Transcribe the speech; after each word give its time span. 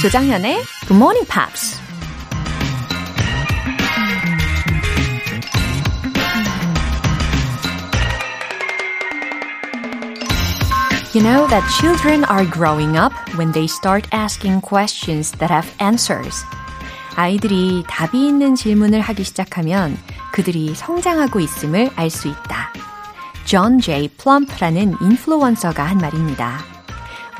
조장현의 0.00 0.62
Good 0.88 0.94
Morning 0.94 1.28
Pops. 1.28 1.78
You 11.12 11.22
know 11.22 11.46
that 11.48 11.68
children 11.78 12.24
are 12.30 12.46
growing 12.50 12.96
up 12.96 13.12
when 13.36 13.52
they 13.52 13.66
start 13.66 14.08
asking 14.10 14.62
questions 14.62 15.32
that 15.32 15.52
have 15.52 15.68
answers. 15.82 16.46
아이들이 17.16 17.84
답이 17.86 18.26
있는 18.26 18.54
질문을 18.54 19.02
하기 19.02 19.22
시작하면 19.22 19.98
그들이 20.32 20.74
성장하고 20.74 21.40
있음을 21.40 21.90
알 21.96 22.08
수 22.08 22.28
있다. 22.28 22.72
존 23.44 23.78
제이 23.78 24.08
플럼프라는 24.16 24.96
인플루언서가 25.02 25.84
한 25.84 25.98
말입니다. 25.98 26.79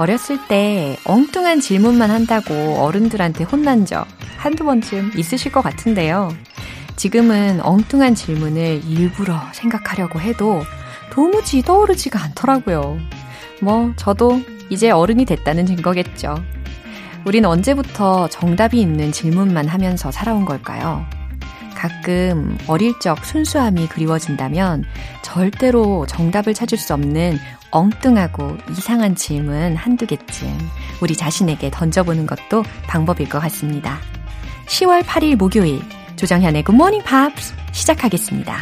어렸을 0.00 0.38
때 0.48 0.96
엉뚱한 1.04 1.60
질문만 1.60 2.10
한다고 2.10 2.54
어른들한테 2.78 3.44
혼난 3.44 3.84
적 3.84 4.06
한두 4.38 4.64
번쯤 4.64 5.12
있으실 5.14 5.52
것 5.52 5.60
같은데요. 5.60 6.34
지금은 6.96 7.60
엉뚱한 7.62 8.14
질문을 8.14 8.80
일부러 8.86 9.38
생각하려고 9.52 10.18
해도 10.18 10.62
도무지 11.10 11.60
떠오르지가 11.60 12.18
않더라고요. 12.18 12.98
뭐, 13.60 13.92
저도 13.96 14.40
이제 14.70 14.90
어른이 14.90 15.26
됐다는 15.26 15.66
증거겠죠. 15.66 16.34
우린 17.26 17.44
언제부터 17.44 18.28
정답이 18.28 18.80
있는 18.80 19.12
질문만 19.12 19.68
하면서 19.68 20.10
살아온 20.10 20.46
걸까요? 20.46 21.04
가끔 21.80 22.58
어릴 22.66 22.98
적 23.00 23.24
순수함이 23.24 23.88
그리워진다면 23.88 24.84
절대로 25.22 26.04
정답을 26.06 26.52
찾을 26.52 26.76
수 26.76 26.92
없는 26.92 27.38
엉뚱하고 27.70 28.58
이상한 28.72 29.14
질문 29.14 29.76
한두 29.76 30.04
개쯤 30.04 30.58
우리 31.00 31.16
자신에게 31.16 31.70
던져보는 31.70 32.26
것도 32.26 32.64
방법일 32.86 33.30
것 33.30 33.40
같습니다. 33.40 33.98
10월 34.66 35.02
8일 35.04 35.36
목요일 35.36 35.80
조정현의 36.16 36.64
Good 36.64 36.76
Morning 36.76 37.02
Pops 37.08 37.54
시작하겠습니다. 37.72 38.58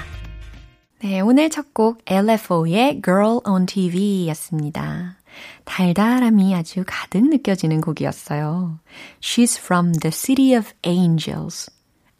네, 1.00 1.18
오늘 1.18 1.50
첫 1.50 1.74
곡 1.74 2.00
LFO의 2.06 3.02
Girl 3.04 3.40
on 3.44 3.66
TV 3.66 4.28
였습니다. 4.28 5.16
달달함이 5.64 6.54
아주 6.54 6.84
가득 6.86 7.28
느껴지는 7.28 7.80
곡이었어요. 7.80 8.78
She's 9.20 9.58
from 9.58 9.92
the 9.94 10.12
City 10.12 10.56
of 10.56 10.70
Angels. 10.86 11.68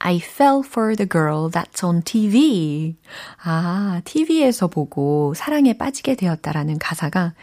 I 0.00 0.16
fell 0.18 0.62
for 0.64 0.94
the 0.94 1.08
girl 1.08 1.50
that's 1.50 1.84
on 1.84 2.02
TV. 2.02 2.96
아, 3.42 4.00
TV에서 4.04 4.68
보고 4.68 5.34
사랑에 5.34 5.76
빠지게 5.76 6.14
되었다라는 6.14 6.78
가사가 6.78 7.34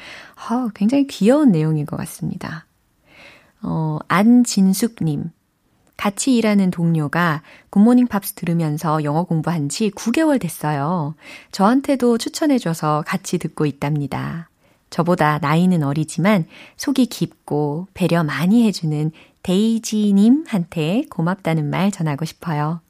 어, 0.50 0.70
굉장히 0.74 1.08
귀여운 1.08 1.52
내용인 1.52 1.86
것 1.86 1.98
같습니다. 1.98 2.66
어, 3.62 4.00
안진숙님. 4.08 5.32
같이 5.98 6.36
일하는 6.36 6.72
동료가 6.72 7.42
굿모닝 7.70 8.08
팝스 8.08 8.34
들으면서 8.34 9.04
영어 9.04 9.24
공부한 9.24 9.70
지 9.70 9.92
9개월 9.92 10.40
됐어요. 10.40 11.16
저한테도 11.52 12.18
추천해줘서 12.18 13.04
같이 13.08 13.38
듣고 13.38 13.66
있답니다. 13.66 14.50
저보다 14.90 15.40
나이는 15.40 15.84
어리지만 15.84 16.46
속이 16.78 17.08
깊고 17.08 17.88
배려 17.94 18.24
많이 18.24 18.66
해주는 18.66 19.12
데이지님한테 19.46 21.06
고맙다는 21.12 21.70
말 21.70 21.92
전하고 21.92 22.26
싶어요. 22.26 22.82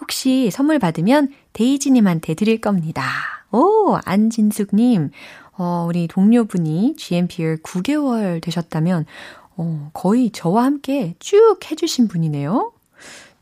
혹시 0.00 0.48
선물 0.52 0.78
받으면 0.78 1.32
데이지님한테 1.54 2.34
드릴 2.34 2.60
겁니다. 2.60 3.02
오, 3.50 3.98
안진숙님. 4.04 5.10
어, 5.56 5.86
우리 5.88 6.06
동료분이 6.06 6.94
GMPR 6.96 7.62
9개월 7.62 8.40
되셨다면, 8.40 9.06
어, 9.56 9.90
거의 9.92 10.30
저와 10.30 10.64
함께 10.64 11.16
쭉 11.18 11.58
해주신 11.68 12.06
분이네요. 12.06 12.72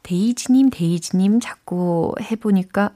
데이지님, 0.03 0.71
데이지님 0.71 1.41
자꾸 1.41 2.15
해보니까 2.23 2.93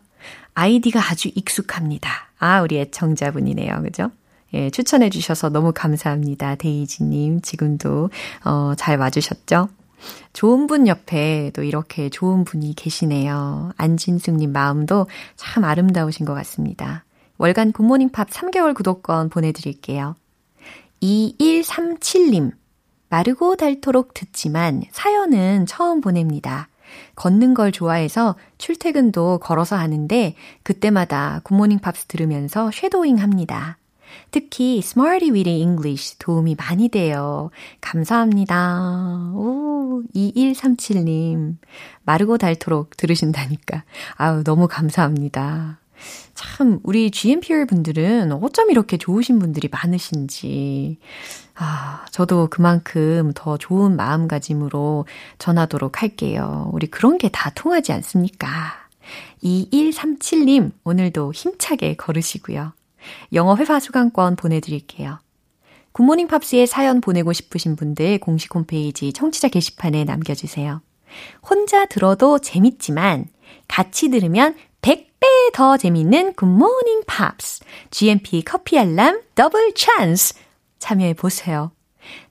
아이디가 0.55 1.01
아주 1.11 1.31
익숙합니다. 1.35 2.11
아, 2.39 2.63
우리 2.63 2.79
애청자분이네요. 2.79 3.83
그죠? 3.83 4.11
예, 4.55 4.71
추천해 4.71 5.11
주셔서 5.11 5.51
너무 5.51 5.73
감사합니다. 5.75 6.55
데이지님, 6.55 7.43
지금도, 7.43 8.11
어, 8.45 8.73
잘 8.77 8.99
와주셨죠? 8.99 9.69
좋은 10.33 10.67
분 10.67 10.87
옆에 10.87 11.51
또 11.55 11.63
이렇게 11.63 12.09
좋은 12.09 12.45
분이 12.45 12.75
계시네요. 12.75 13.73
안진숙님 13.77 14.53
마음도 14.53 15.07
참 15.37 15.65
아름다우신 15.65 16.27
것 16.27 16.35
같습니다. 16.35 17.05
월간 17.39 17.73
굿모닝 17.73 18.11
팝 18.11 18.29
3개월 18.31 18.75
구독권 18.75 19.29
보내드릴게요. 19.29 20.17
2137님, 21.03 22.53
마르고 23.09 23.57
닳도록 23.57 24.15
듣지만 24.15 24.83
사연은 24.91 25.67
처음 25.67 26.01
보냅니다. 26.01 26.69
걷는 27.15 27.55
걸 27.55 27.73
좋아해서 27.73 28.37
출퇴근도 28.59 29.39
걸어서 29.39 29.77
하는데 29.77 30.35
그때마다 30.63 31.41
굿모닝 31.45 31.81
팝스 31.81 32.07
들으면서 32.07 32.71
shadowing 32.73 33.19
합니다. 33.19 33.79
특히 34.31 34.79
Smarty 34.79 35.31
Weedy 35.33 35.61
English 35.61 36.19
도움이 36.19 36.57
많이 36.57 36.89
돼요. 36.89 37.51
감사합니다. 37.81 39.33
오, 39.35 40.03
2137님. 40.15 41.57
마르고 42.05 42.39
닳도록 42.39 42.97
들으신다니까. 42.97 43.85
아우, 44.17 44.45
너무 44.45 44.69
감사합니다. 44.69 45.79
참, 46.35 46.81
우리 46.83 47.11
GMPR 47.11 47.67
분들은 47.67 48.33
어쩜 48.33 48.71
이렇게 48.71 48.99
좋으신 48.99 49.39
분들이 49.39 49.69
많으신지. 49.69 50.99
아, 51.55 52.05
저도 52.11 52.49
그만큼 52.51 53.33
더 53.35 53.57
좋은 53.57 53.97
마음가짐으로 53.97 55.07
전하도록 55.39 56.03
할게요. 56.03 56.69
우리 56.73 56.87
그런 56.87 57.17
게 57.19 57.31
다 57.33 57.51
통하지 57.55 57.93
않습니까? 57.93 58.49
2137님, 59.43 60.73
오늘도 60.85 61.33
힘차게 61.33 61.95
걸으시고요. 61.97 62.73
영어 63.33 63.57
회화 63.57 63.79
수강권 63.81 64.37
보내드릴게요. 64.37 65.19
굿모닝 65.93 66.29
팝스에 66.29 66.67
사연 66.67 67.01
보내고 67.01 67.33
싶으신 67.33 67.75
분들 67.75 68.19
공식 68.19 68.55
홈페이지 68.55 69.13
청취자 69.13 69.49
게시판에 69.49 70.05
남겨주세요. 70.05 70.83
혼자 71.49 71.87
들어도 71.87 72.39
재밌지만 72.39 73.27
같이 73.69 74.11
들으면 74.11 74.55
100배 74.83 75.53
더 75.55 75.77
재밌는 75.77 76.35
굿모닝 76.35 77.05
팝스 77.07 77.65
GMP 77.91 78.43
커피 78.43 78.79
알람 78.79 79.23
더블 79.35 79.73
찬스 79.75 80.35
참여해 80.79 81.15
보세요. 81.15 81.73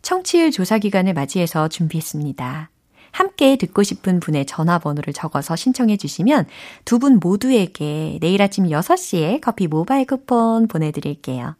청취율 0.01 0.51
조사 0.51 0.77
기간을 0.77 1.13
맞이해서 1.13 1.67
준비했습니다. 1.67 2.69
함께 3.15 3.55
듣고 3.55 3.81
싶은 3.81 4.19
분의 4.19 4.45
전화번호를 4.45 5.13
적어서 5.13 5.55
신청해 5.55 5.95
주시면 5.95 6.45
두 6.83 6.99
분 6.99 7.19
모두에게 7.21 8.17
내일 8.19 8.41
아침 8.41 8.65
6시에 8.65 9.39
커피 9.41 9.67
모바일 9.67 10.05
쿠폰 10.05 10.67
보내드릴게요. 10.67 11.55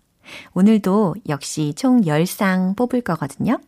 오늘도 0.53 1.15
역시 1.29 1.73
총 1.75 2.01
10쌍 2.01 2.75
뽑을 2.75 3.01
거거든요. 3.01 3.59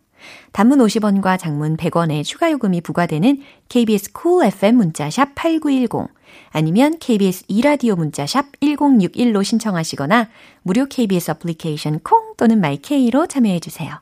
단문 0.52 0.80
50원과 0.80 1.38
장문 1.40 1.78
100원의 1.78 2.24
추가 2.26 2.52
요금이 2.52 2.82
부과되는 2.82 3.42
KBS 3.70 4.12
cool 4.20 4.48
FM 4.48 4.76
문자샵 4.76 5.36
8910 5.36 6.10
아니면 6.52 6.98
KBS 7.00 7.46
2라디오 7.48 7.96
문자샵 7.96 8.60
1061로 8.60 9.44
신청하시거나 9.44 10.30
무료 10.64 10.88
KBS 10.88 11.32
애플리케이션 11.32 12.00
콩 12.00 12.34
또는 12.36 12.60
마이케이로 12.60 13.28
참여해 13.28 13.60
주세요. 13.60 14.02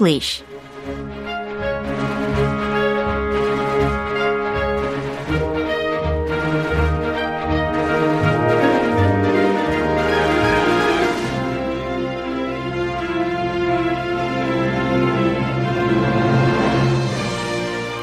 English. 0.00 0.42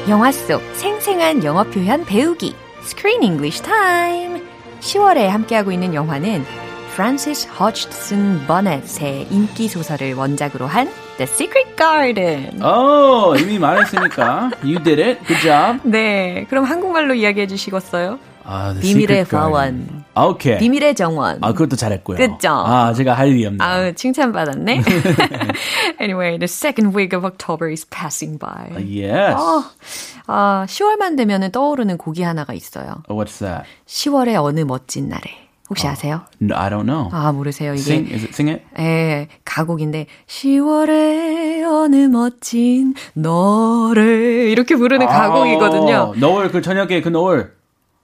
영화 0.08 0.30
속 0.30 0.62
생생한 0.74 1.42
영어 1.42 1.64
표현 1.64 2.04
배우기 2.04 2.54
Screen 2.82 3.24
English 3.24 3.62
Time. 3.62 4.42
10월에 4.80 5.26
함께하고 5.26 5.72
있는 5.72 5.94
영화는 5.94 6.44
프란시스 6.94 7.48
허치슨 7.48 8.46
버넷의 8.46 9.26
인기 9.32 9.68
소설을 9.68 10.14
원작으로 10.14 10.66
한 10.66 10.88
The 11.18 11.26
Secret 11.28 11.74
Garden. 11.76 12.62
어, 12.62 13.34
이미 13.36 13.58
말했으니까. 13.58 14.50
You 14.62 14.78
did 14.82 15.00
it. 15.02 15.18
Good 15.26 15.42
job. 15.42 15.80
네, 15.82 16.46
그럼 16.48 16.62
한국말로 16.64 17.12
이야기해 17.14 17.48
주시겠어요? 17.48 18.20
아, 18.44 18.72
비밀의 18.80 19.26
Garden. 19.26 20.04
화원. 20.14 20.30
오케이. 20.30 20.58
비밀의 20.58 20.94
정원. 20.94 21.38
아, 21.42 21.52
그것도 21.52 21.74
잘했고요. 21.76 22.16
그죠? 22.18 22.50
아, 22.50 22.92
제가 22.92 23.14
할 23.14 23.28
일이 23.28 23.44
없네요. 23.46 23.68
아우, 23.68 23.92
칭찬받았네. 23.92 24.82
anyway, 26.00 26.38
the 26.38 26.46
second 26.48 26.96
week 26.96 27.12
of 27.16 27.26
October 27.26 27.68
is 27.68 27.84
passing 27.84 28.38
by. 28.38 28.70
yes. 28.78 29.34
어, 29.36 29.64
아, 30.28 30.66
10월만 30.68 31.16
되면 31.16 31.50
떠오르는 31.50 31.98
곡이 31.98 32.22
하나가 32.22 32.54
있어요. 32.54 33.02
What's 33.08 33.38
that? 33.40 33.64
10월의 33.86 34.42
어느 34.42 34.60
멋진 34.60 35.08
날에. 35.08 35.47
혹시 35.70 35.86
아세요? 35.86 36.22
No, 36.40 36.56
I 36.56 36.70
don't 36.70 36.84
know. 36.86 37.08
아, 37.12 37.30
모르세요. 37.32 37.74
이게 37.74 37.80
Sing, 37.80 38.14
is 38.14 38.24
it 38.24 38.32
sing 38.32 38.50
it? 38.50 38.64
예, 38.78 39.28
가곡인데 39.44 40.06
10월의 40.26 41.64
어느 41.64 41.96
멋진 42.08 42.94
너를 43.14 44.48
이렇게 44.50 44.76
부르는 44.76 45.06
가곡이거든요. 45.06 46.12
아, 46.16 46.18
노을 46.18 46.50
그 46.50 46.62
저녁에 46.62 47.00
그 47.00 47.08
노을. 47.08 47.57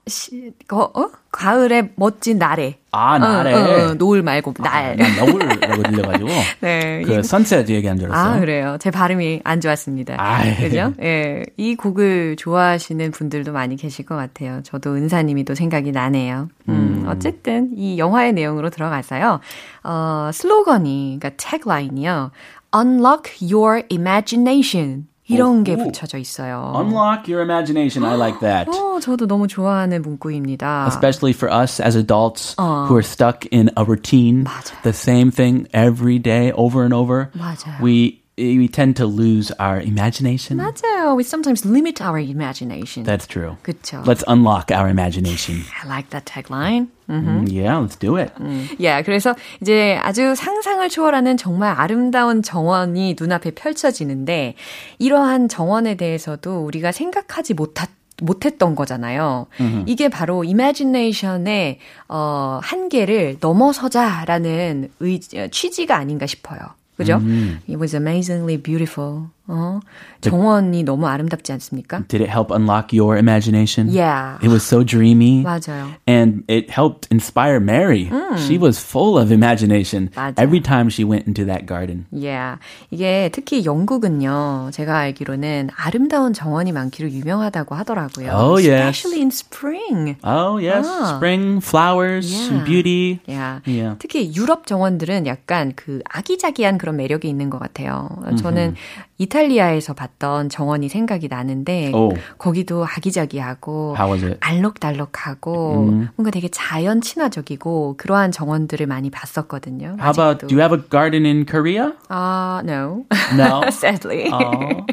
시, 0.07 0.51
거, 0.67 0.91
어? 0.93 1.09
가을의 1.31 1.89
멋진 1.95 2.37
날에. 2.37 2.77
아, 2.91 3.17
날에. 3.17 3.53
어, 3.53 3.57
어, 3.57 3.89
어, 3.89 3.93
노을 3.95 4.21
말고 4.21 4.53
날. 4.63 4.95
난 4.95 5.15
노을라고 5.17 5.83
들려가지고. 5.83 6.29
네. 6.61 7.01
그 7.03 7.19
이- 7.19 7.23
선셋 7.23 7.67
얘기한 7.69 7.97
줄 7.97 8.11
알았어. 8.11 8.29
아, 8.35 8.39
그래요. 8.39 8.77
제 8.79 8.91
발음이 8.91 9.41
안 9.43 9.59
좋았습니다. 9.59 10.15
아이. 10.17 10.55
그죠? 10.57 10.93
예. 11.01 11.43
이 11.57 11.75
곡을 11.75 12.35
좋아하시는 12.37 13.11
분들도 13.11 13.51
많이 13.51 13.75
계실 13.75 14.05
것 14.05 14.15
같아요. 14.15 14.61
저도 14.63 14.93
은사님이 14.93 15.43
또 15.43 15.55
생각이 15.55 15.91
나네요. 15.91 16.49
음, 16.69 17.05
어쨌든 17.07 17.71
이 17.75 17.97
영화의 17.97 18.33
내용으로 18.33 18.69
들어가서요. 18.69 19.39
어, 19.83 20.29
슬로건이, 20.31 21.17
그러니까 21.19 21.31
태그라인이요. 21.43 22.31
Unlock 22.75 23.53
your 23.53 23.83
imagination. 23.91 25.07
이런 25.28 25.62
게 25.62 25.74
오. 25.74 25.76
붙여져 25.76 26.18
있어요. 26.18 26.72
Unlock 26.74 27.32
your 27.32 27.40
imagination. 27.42 28.04
I 28.04 28.16
like 28.16 28.40
that. 28.40 28.68
어, 28.68 28.98
저도 29.00 29.26
너무 29.26 29.46
좋아하는 29.46 30.02
문구입니다. 30.02 30.86
Especially 30.88 31.32
for 31.32 31.48
us 31.52 31.80
as 31.80 31.96
adults 31.96 32.54
어. 32.58 32.86
who 32.88 32.96
are 32.96 33.04
stuck 33.04 33.46
in 33.52 33.70
a 33.78 33.84
routine, 33.84 34.42
맞아요. 34.44 34.82
the 34.82 34.92
same 34.92 35.30
thing 35.30 35.68
every 35.72 36.18
day, 36.18 36.50
over 36.52 36.82
and 36.82 36.92
over. 36.92 37.30
맞아요. 37.38 37.78
We 37.80 38.22
we 38.37 38.67
tend 38.67 38.95
to 38.97 39.05
lose 39.05 39.51
our 39.59 39.79
imagination. 39.79 40.57
맞아요. 40.57 41.15
We 41.15 41.23
sometimes 41.23 41.65
limit 41.65 42.01
our 42.01 42.19
imagination. 42.19 43.05
That's 43.05 43.27
true. 43.27 43.55
그쵸. 43.63 44.03
Let's 44.05 44.23
unlock 44.27 44.71
our 44.71 44.87
imagination. 44.89 45.63
I 45.81 45.87
like 45.87 46.09
that 46.09 46.25
tagline. 46.25 46.87
Mm, 47.09 47.47
yeah, 47.51 47.77
let's 47.77 47.95
do 47.95 48.17
it. 48.17 48.33
예, 48.79 49.03
그래서 49.03 49.35
이제 49.61 49.97
아주 50.01 50.35
상상을 50.35 50.87
초월하는 50.89 51.37
정말 51.37 51.73
아름다운 51.77 52.41
정원이 52.41 53.15
눈앞에 53.19 53.51
펼쳐지는데 53.51 54.55
이러한 54.99 55.47
정원에 55.47 55.95
대해서도 55.95 56.65
우리가 56.65 56.91
생각하지 56.91 57.53
못하, 57.53 57.87
못했던 58.21 58.75
거잖아요. 58.75 59.47
이게 59.85 60.09
바로 60.09 60.43
imagination의 60.43 61.79
어, 62.09 62.59
한계를 62.63 63.37
넘어서자라는 63.39 64.89
의, 64.99 65.19
취지가 65.19 65.95
아닌가 65.95 66.25
싶어요. 66.25 66.59
그죠? 66.97 67.21
It 67.67 67.77
was 67.77 67.95
amazingly 67.95 68.57
beautiful. 68.61 69.29
어, 69.47 69.79
정원이 70.21 70.83
너무 70.83 71.07
아름답지 71.07 71.51
않습니까? 71.53 72.01
Did 72.07 72.21
it 72.23 72.29
help 72.31 72.49
unlock 72.51 72.91
your 72.91 73.15
imagination? 73.17 73.89
Yeah. 73.93 74.37
It 74.41 74.49
was 74.49 74.63
so 74.65 74.83
dreamy. 74.83 75.43
맞아요. 75.43 75.93
And 76.07 76.43
it 76.47 76.69
helped 76.71 77.07
inspire 77.11 77.59
Mary. 77.59 78.09
She 78.47 78.57
was 78.57 78.79
full 78.81 79.19
of 79.19 79.31
imagination 79.31 80.09
맞아요. 80.15 80.33
every 80.37 80.61
time 80.61 80.89
she 80.89 81.03
went 81.05 81.27
into 81.27 81.45
that 81.45 81.67
garden. 81.67 82.05
Yeah. 82.11 82.57
이게 82.89 83.29
특히 83.31 83.65
영국은요, 83.65 84.71
제가 84.73 84.97
알기로는 84.97 85.69
아름다운 85.75 86.33
정원이 86.33 86.71
많기로 86.71 87.11
유명하다고 87.11 87.75
하더라고요. 87.75 88.31
Oh, 88.33 88.57
yes. 88.57 88.97
Especially 88.97 89.21
in 89.21 89.29
spring. 89.29 90.15
Oh, 90.23 90.57
yes. 90.57 90.87
Ah. 90.89 91.17
Spring, 91.17 91.61
flowers, 91.61 92.25
Yeah. 92.33 92.63
beauty. 92.65 93.19
Yeah. 93.27 93.59
Yeah. 93.67 93.95
특히 93.99 94.33
유럽 94.35 94.65
정원들은 94.65 95.27
약간 95.27 95.73
그 95.75 96.01
아기자기한 96.09 96.77
그런 96.79 96.95
매력이 96.97 97.29
있는 97.29 97.49
것 97.51 97.59
같아요. 97.59 98.09
저는 98.41 98.73
이탈리아 99.17 99.34
에서 99.35 99.93
봤던 99.93 100.49
정원이 100.49 100.89
생각이 100.89 101.27
나는데 101.27 101.91
오. 101.93 102.13
거기도 102.37 102.85
아기자기하고? 102.85 103.95
알록달록하고 104.39 105.75
뭔가 106.15 106.31
되게 106.31 106.47
자연 106.49 107.01
친화적이고 107.01 107.95
그러한 107.97 108.31
정원들을 108.31 108.85
많이 108.87 109.09
봤었거든요. 109.09 109.97
How 109.99 110.11
about, 110.11 110.45
아직도. 110.45 110.47
do 110.47 110.55
you 110.55 110.61
have 110.61 110.73
a 110.77 110.81
garden 110.89 111.25
in 111.25 111.45
Korea? 111.45 111.93
아, 112.09 112.61
no. 112.65 113.05
No. 113.35 113.63
Sadly. 113.71 114.29
Oh. 114.31 114.85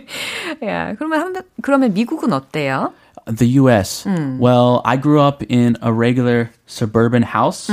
yeah. 0.63 0.95
그러면 0.99 1.21
한, 1.21 1.43
그러면 1.63 1.93
미국은 1.95 2.33
어때요? 2.33 2.93
The 3.28 3.60
U.S. 3.60 4.06
Well, 4.40 4.80
I 4.86 4.96
grew 4.96 5.20
up 5.20 5.44
in 5.44 5.76
a 5.82 5.92
regular 5.92 6.50
suburban 6.66 7.24
house. 7.24 7.68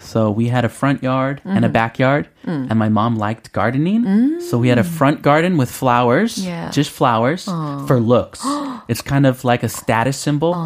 So 0.00 0.30
we 0.32 0.48
had 0.48 0.64
a 0.64 0.68
front 0.68 1.04
yard 1.04 1.40
and 1.44 1.64
a 1.64 1.68
backyard. 1.68 2.26
And 2.44 2.74
my 2.78 2.88
mom 2.88 3.14
liked 3.14 3.52
gardening. 3.52 4.40
So 4.40 4.58
we 4.58 4.66
had 4.68 4.78
a 4.78 4.82
front 4.82 5.22
garden 5.22 5.56
with 5.56 5.70
flowers, 5.70 6.34
Yeah. 6.42 6.70
just 6.74 6.90
flowers 6.90 7.44
for 7.86 8.00
looks. 8.00 8.42
it's 8.88 9.02
kind 9.02 9.26
of 9.26 9.44
like 9.44 9.62
a 9.62 9.68
status 9.68 10.16
symbol. 10.18 10.56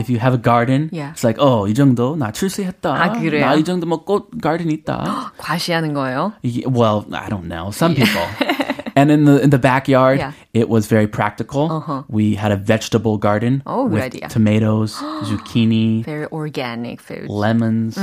If 0.00 0.10
you 0.10 0.18
have 0.18 0.34
a 0.34 0.40
garden, 0.40 0.88
Yeah. 0.90 1.12
it's 1.14 1.22
like, 1.22 1.36
oh, 1.38 1.68
이 1.70 1.74
정도 1.74 2.16
나 2.16 2.32
출세했다. 2.32 2.90
아, 2.90 3.12
그래요? 3.20 3.44
나 3.46 3.54
이 3.54 3.62
정도 3.62 3.86
뭐꽃 3.86 4.40
garden 4.42 4.70
있다. 4.72 5.30
과시하는 5.38 5.94
거예요? 5.94 6.32
Ye- 6.42 6.66
Well, 6.66 7.06
I 7.12 7.28
don't 7.30 7.46
know. 7.46 7.70
Some 7.70 7.94
people. 7.94 8.26
and 8.96 9.10
in 9.10 9.24
the 9.24 9.42
in 9.42 9.50
the 9.50 9.58
backyard, 9.58 10.18
Yeah. 10.18 10.32
it 10.54 10.68
was 10.68 10.86
very 10.86 11.06
practical. 11.06 12.04
We 12.08 12.34
had 12.34 12.52
a 12.52 12.56
vegetable 12.56 13.18
garden 13.18 13.62
Oh, 13.66 13.84
good 13.84 13.92
with 13.92 14.02
idea. 14.04 14.28
tomatoes, 14.28 14.94
zucchini, 15.24 16.04
Very 16.04 16.26
organic 16.32 17.00
food. 17.00 17.28
lemons. 17.28 17.96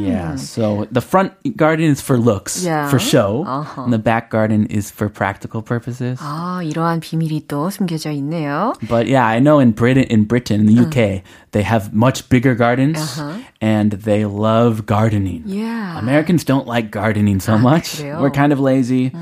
Yeah. 0.00 0.36
So 0.36 0.86
the 0.90 1.00
front 1.02 1.32
garden 1.56 1.84
is 1.90 2.00
for 2.00 2.16
looks, 2.16 2.64
Yeah. 2.64 2.88
for 2.88 2.98
show, 2.98 3.44
and 3.76 3.92
the 3.92 3.98
back 3.98 4.30
garden 4.30 4.66
is 4.66 4.90
for 4.90 5.08
practical 5.08 5.60
purposes. 5.62 6.18
아, 6.22 6.60
이러한 6.64 7.00
비밀이 7.00 7.44
또 7.48 7.68
숨겨져 7.70 8.10
있네요. 8.12 8.72
But 8.88 9.06
yeah, 9.08 9.26
I 9.26 9.40
know 9.40 9.58
in 9.60 9.72
Britain, 9.72 10.04
in 10.08 10.24
Britain, 10.24 10.60
in 10.60 10.66
the 10.66 10.78
UK, 10.80 11.22
they 11.52 11.62
have 11.62 11.92
much 11.92 12.28
bigger 12.28 12.54
gardens, 12.56 13.20
and 13.60 13.92
they 14.04 14.24
love 14.24 14.86
gardening. 14.86 15.42
Yeah. 15.46 15.98
Americans 15.98 16.44
don't 16.44 16.66
like 16.66 16.90
gardening 16.90 17.38
so 17.40 17.58
much. 17.58 18.00
그래요? 18.00 18.20
We're 18.20 18.32
kind 18.32 18.52
of 18.52 18.58
lazy, 18.60 19.12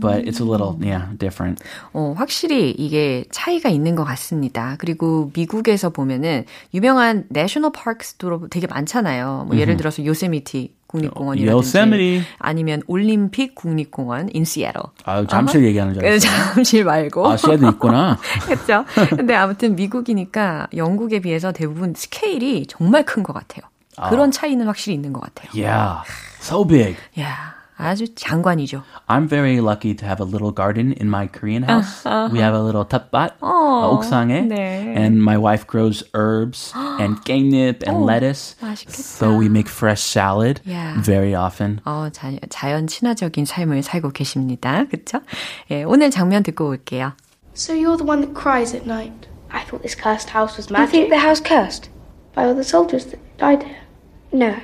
But 0.00 0.24
it's 0.24 0.40
a 0.40 0.44
little, 0.44 0.76
yeah, 0.80 1.06
different. 1.18 1.62
어, 1.92 2.14
확실히 2.16 2.70
이게 2.70 3.24
차이가 3.30 3.68
있는 3.68 3.94
것 3.96 4.04
같습니다. 4.04 4.76
그리고 4.78 5.30
미국에서 5.34 5.90
보면은 5.90 6.44
유명한 6.74 7.24
내셔널 7.28 7.72
파크스도 7.72 8.48
되게 8.48 8.66
많잖아요. 8.66 9.44
뭐 9.48 9.56
예를 9.56 9.76
들어서 9.76 10.04
요세미티 10.04 10.74
국립공원이라든지 10.86 11.52
Yosemite. 11.54 12.22
아니면 12.38 12.82
올림픽 12.88 13.54
국립공원 13.54 14.30
in 14.34 14.42
Seattle. 14.42 14.86
아, 15.04 15.24
잠실 15.26 15.62
얘기하는 15.64 15.94
줄 15.94 16.02
그래서 16.02 16.26
알았어요. 16.28 16.54
잠실 16.54 16.84
말고. 16.84 17.28
아, 17.28 17.36
씨도 17.36 17.68
있구나. 17.68 18.18
그렇죠. 18.44 18.84
근데 19.16 19.34
아무튼 19.36 19.76
미국이니까 19.76 20.66
영국에 20.74 21.20
비해서 21.20 21.52
대부분 21.52 21.94
스케일이 21.96 22.66
정말 22.66 23.04
큰 23.04 23.22
것 23.22 23.32
같아요. 23.32 23.62
그런 24.08 24.30
차이는 24.30 24.66
확실히 24.66 24.94
있는 24.94 25.12
것 25.12 25.20
같아요. 25.20 25.50
Yeah, 25.54 26.02
so 26.40 26.66
big. 26.66 26.96
야, 27.20 27.54
아주 27.79 28.15
장관이죠. 28.15 28.83
I'm 29.09 29.27
very 29.27 29.59
lucky 29.59 29.93
to 29.95 30.05
have 30.05 30.21
a 30.21 30.25
little 30.25 30.51
garden 30.51 30.93
in 30.93 31.09
my 31.09 31.27
Korean 31.27 31.63
house. 31.63 32.05
We 32.31 32.39
have 32.39 32.55
a 32.55 32.63
little 32.63 32.85
텃밭, 32.85 33.33
uh, 33.43 33.91
옥상에, 33.91 34.47
네. 34.47 34.95
and 34.95 35.21
my 35.21 35.35
wife 35.37 35.67
grows 35.67 36.01
herbs 36.13 36.71
and 37.01 37.19
깻잎 37.25 37.83
and 37.85 38.05
lettuce. 38.05 38.55
맛있겠다. 38.61 38.95
So 38.95 39.35
we 39.35 39.47
make 39.49 39.67
fresh 39.67 40.01
salad 40.01 40.61
Yeah. 40.65 40.95
very 41.03 41.35
often. 41.35 41.81
어, 41.83 42.07
자, 42.13 42.31
자연 42.49 42.87
친화적인 42.87 43.43
삶을 43.43 43.83
살고 43.83 44.11
계십니다. 44.11 44.85
그쵸? 44.89 45.19
예, 45.69 45.83
오늘 45.83 46.09
장면 46.11 46.43
듣고 46.43 46.69
올게요. 46.69 47.11
So 47.53 47.73
you're 47.75 47.97
the 47.97 48.07
one 48.07 48.21
that 48.21 48.33
cries 48.33 48.73
at 48.73 48.87
night? 48.87 49.27
I 49.51 49.63
thought 49.65 49.81
this 49.83 49.95
cursed 49.95 50.31
house 50.31 50.55
was 50.55 50.71
You 50.71 50.79
think 50.87 51.07
magic. 51.07 51.09
the 51.11 51.19
house 51.19 51.41
cursed? 51.43 51.89
By 52.33 52.45
all 52.47 52.55
the 52.55 52.63
soldiers 52.63 53.05
that 53.11 53.19
died 53.37 53.63
here. 53.63 53.83
No. 54.31 54.55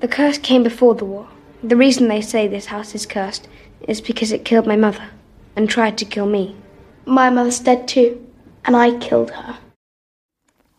The 0.00 0.08
curse 0.08 0.36
came 0.38 0.62
before 0.62 0.94
the 0.94 1.04
war. 1.04 1.26
The 1.62 1.76
reason 1.76 2.08
they 2.08 2.20
say 2.20 2.46
this 2.46 2.66
house 2.66 2.94
is 2.94 3.06
cursed 3.06 3.48
is 3.86 4.00
because 4.00 4.32
it 4.32 4.44
killed 4.44 4.66
my 4.66 4.76
mother 4.76 5.10
and 5.56 5.68
tried 5.68 5.98
to 5.98 6.04
kill 6.04 6.26
me. 6.26 6.54
My 7.04 7.30
mother's 7.30 7.58
dead 7.58 7.88
too, 7.88 8.20
and 8.64 8.76
I 8.76 8.98
killed 8.98 9.30
her. 9.30 9.56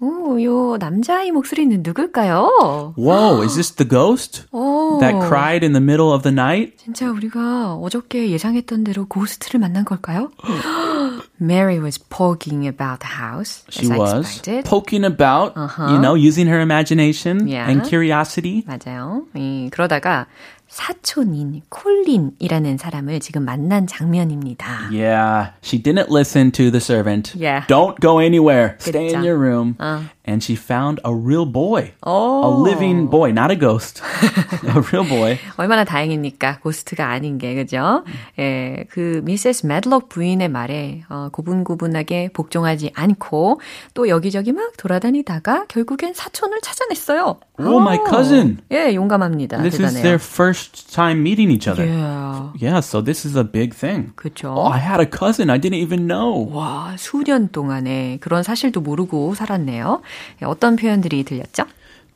오, 0.02 0.42
요 0.42 0.78
남자아이 0.78 1.32
목소리는 1.32 1.84
누굴까요? 1.84 2.94
Whoa, 2.98 3.44
is 3.44 3.56
this 3.56 3.76
the 3.76 3.84
ghost 3.84 4.46
오, 4.54 4.98
that 5.02 5.14
cried 5.28 5.62
in 5.62 5.74
the 5.74 5.84
middle 5.84 6.14
of 6.14 6.24
the 6.24 6.32
night? 6.32 6.78
진짜 6.78 7.12
우리가 7.12 7.76
어저께 7.76 8.30
예상했던 8.30 8.86
대로 8.86 9.06
고스트를 9.08 9.60
만난 9.60 9.84
걸까요? 9.84 10.32
Mary 11.42 11.80
was 11.80 11.98
poking 11.98 12.66
about 12.66 13.02
the 13.02 13.20
house. 13.20 13.66
She 13.70 13.88
was 13.88 14.42
poking 14.64 15.04
about, 15.04 15.52
uh-huh. 15.58 15.92
you 15.92 16.00
know, 16.00 16.16
using 16.16 16.48
her 16.48 16.62
imagination 16.62 17.50
yeah. 17.50 17.70
and 17.70 17.84
curiosity. 17.84 18.64
맞아요. 18.66 19.26
예, 19.36 19.70
그러다가 19.70 20.28
사촌인 20.69 21.63
콜린이라는 21.69 22.79
사람을 22.79 23.21
지금 23.21 23.45
만난 23.45 23.87
장면입니다. 23.87 24.89
Yeah, 24.91 25.53
she 25.63 25.81
didn't 25.81 26.11
listen 26.11 26.51
to 26.53 26.71
the 26.71 26.81
servant. 26.81 27.33
Yeah. 27.39 27.65
Don't 27.69 28.01
go 28.01 28.19
anywhere. 28.21 28.77
그쵸? 28.79 28.91
Stay 28.91 29.15
in 29.15 29.23
your 29.25 29.39
room. 29.39 29.77
어. 29.79 30.03
And 30.27 30.43
she 30.43 30.57
found 30.57 31.03
a 31.07 31.13
real 31.13 31.45
boy. 31.45 31.93
오. 32.07 32.43
A 32.43 32.73
living 32.73 33.11
boy, 33.11 33.31
not 33.31 33.53
a 33.53 33.57
ghost. 33.59 34.03
a 34.65 34.81
real 34.81 35.07
boy. 35.07 35.39
얼마나 35.59 35.85
다행입니까? 35.85 36.61
고스트가 36.61 37.11
아닌 37.11 37.37
게, 37.37 37.55
그죠? 37.55 38.05
예, 38.39 38.87
그 38.89 39.21
미세스 39.23 39.67
매들록 39.67 40.09
부인의 40.09 40.49
말에 40.49 41.03
어, 41.11 41.29
고분고분하게 41.31 42.31
복종하지 42.33 42.93
않고 42.95 43.61
또 43.93 44.09
여기저기 44.09 44.53
막 44.53 44.75
돌아다니다가 44.79 45.67
결국엔 45.69 46.15
사촌을 46.15 46.63
찾아냈어요. 46.63 47.39
Oh, 47.59 47.77
my 47.81 47.99
cousin. 48.09 48.59
예, 48.73 48.95
용감합니다. 48.95 49.59
This 49.59 49.77
대단해요. 49.77 49.97
is 49.99 50.03
their 50.03 50.19
first 50.55 50.95
time 50.95 51.23
meeting 51.23 51.51
each 51.51 51.67
other. 51.69 51.85
Yeah. 51.85 52.53
Yeah, 52.57 52.81
so 52.81 53.03
this 53.03 53.27
is 53.27 53.37
a 53.37 53.45
big 53.45 53.75
thing. 53.75 54.13
그렇죠. 54.15 54.55
Oh, 54.55 54.71
I 54.71 54.79
had 54.79 55.01
a 55.01 55.07
cousin. 55.07 55.51
I 55.51 55.59
didn't 55.59 55.81
even 55.81 56.07
know. 56.07 56.49
와, 56.53 56.95
수년 56.97 57.51
동안에 57.51 58.19
그런 58.21 58.43
사실도 58.43 58.81
모르고 58.81 59.35
살았네요. 59.35 60.01
어떤 60.45 60.77
표현들이 60.77 61.25
들렸죠? 61.25 61.65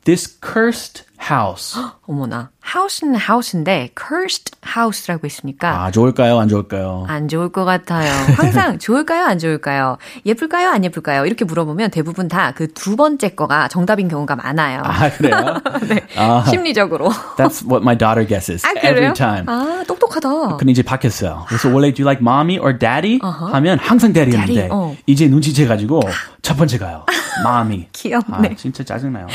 This 0.05 0.39
cursed 0.41 1.03
house. 1.21 1.79
어머나. 2.07 2.49
house는 2.75 3.15
house인데 3.19 3.89
cursed 3.97 4.51
house라고 4.65 5.25
있으니까 5.25 5.85
아, 5.85 5.91
좋을까요? 5.91 6.39
안 6.39 6.47
좋을까요? 6.47 7.05
안 7.07 7.27
좋을 7.27 7.51
것 7.51 7.65
같아요. 7.65 8.09
항상 8.35 8.77
좋을까요? 8.79 9.25
안 9.25 9.39
좋을까요? 9.39 9.97
예쁠까요? 10.25 10.69
안 10.69 10.83
예쁠까요? 10.83 11.25
이렇게 11.25 11.45
물어보면 11.45 11.91
대부분 11.91 12.27
다 12.27 12.51
그 12.55 12.67
두 12.73 12.95
번째 12.95 13.29
거가 13.29 13.67
정답인 13.67 14.07
경우가 14.07 14.35
많아요. 14.35 14.81
아, 14.85 15.09
그래요? 15.09 15.61
네. 15.89 16.01
아, 16.15 16.45
심리적으로. 16.47 17.09
That's 17.37 17.63
what 17.65 17.81
my 17.83 17.97
daughter 17.97 18.25
guesses 18.27 18.65
아, 18.65 18.71
every 18.85 19.13
time. 19.13 19.45
아, 19.47 19.83
똑똑하다. 19.87 20.57
근데 20.57 20.71
이제 20.71 20.81
바뀌었어요. 20.83 21.45
그래서 21.47 21.69
원래 21.69 21.91
do 21.93 22.03
you 22.03 22.07
like 22.09 22.21
mommy 22.21 22.57
or 22.59 22.77
daddy? 22.77 23.19
Uh-huh. 23.21 23.51
하면 23.53 23.79
항상 23.79 24.13
daddy였는데 24.13 24.53
daddy, 24.53 24.69
어. 24.71 24.95
이제 25.07 25.27
눈치채 25.27 25.65
가지고 25.67 26.01
첫 26.41 26.55
번째 26.57 26.77
가요. 26.77 27.05
mommy. 27.43 27.87
귀엽네. 27.93 28.49
아, 28.51 28.55
진짜 28.55 28.83
짜증나요. 28.83 29.27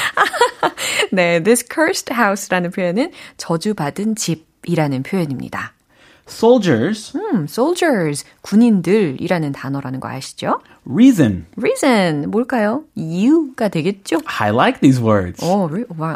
네, 1.12 1.42
this 1.42 1.64
cursed 1.68 2.12
house라는 2.12 2.70
표현은 2.70 3.10
저주받은 3.36 4.16
집이라는 4.16 5.02
표현입니다. 5.02 5.72
soldiers. 6.26 7.14
음, 7.18 7.44
soldiers, 7.46 8.24
군인들이라는 8.40 9.52
단어라는 9.52 10.00
거 10.00 10.08
아시죠? 10.08 10.58
reason. 10.90 11.44
reason, 11.58 12.30
뭘까요? 12.30 12.84
이유가 12.94 13.68
되겠죠? 13.68 14.20
I 14.24 14.50
like 14.50 14.80
these 14.80 15.02
words. 15.02 15.44
어, 15.44 15.68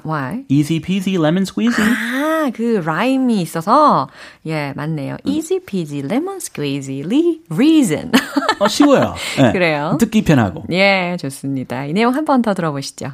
why? 0.07 0.45
easy 0.49 0.81
peasy 0.81 1.17
lemon 1.23 1.43
squeezy. 1.43 1.85
아, 1.85 2.51
그 2.55 2.81
라임이 2.83 3.43
있어서 3.43 4.09
예, 4.47 4.73
맞네요. 4.77 5.19
easy 5.27 5.61
peasy 5.61 6.01
lemon 6.03 6.37
squeezy, 6.39 7.03
reason. 7.51 8.11
어, 8.61 8.67
쉬워요. 8.67 9.15
네, 9.37 9.53
그래요. 9.53 9.99
듣기 10.01 10.25
편하고. 10.25 10.65
예, 10.73 11.19
좋습니다. 11.21 11.85
이 11.85 11.93
내용 11.93 12.15
한 12.15 12.25
번 12.25 12.41
더 12.41 12.55
들어보시죠. 12.55 13.11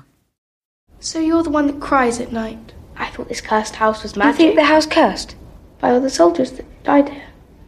So 1.04 1.18
you're 1.18 1.42
the 1.42 1.50
one 1.50 1.66
that 1.66 1.80
cries 1.80 2.18
at 2.18 2.32
night. 2.32 2.72
I 2.96 3.10
thought 3.10 3.28
this 3.28 3.42
cursed 3.42 3.76
house 3.76 4.02
was 4.02 4.16
magic. 4.16 4.40
You 4.40 4.46
think 4.46 4.56
the 4.56 4.64
house 4.64 4.86
cursed? 4.86 5.36
By 5.78 5.90
all 5.90 6.00
the 6.00 6.08
soldiers 6.08 6.52
that 6.52 6.82
died 6.82 7.10
here. 7.10 7.26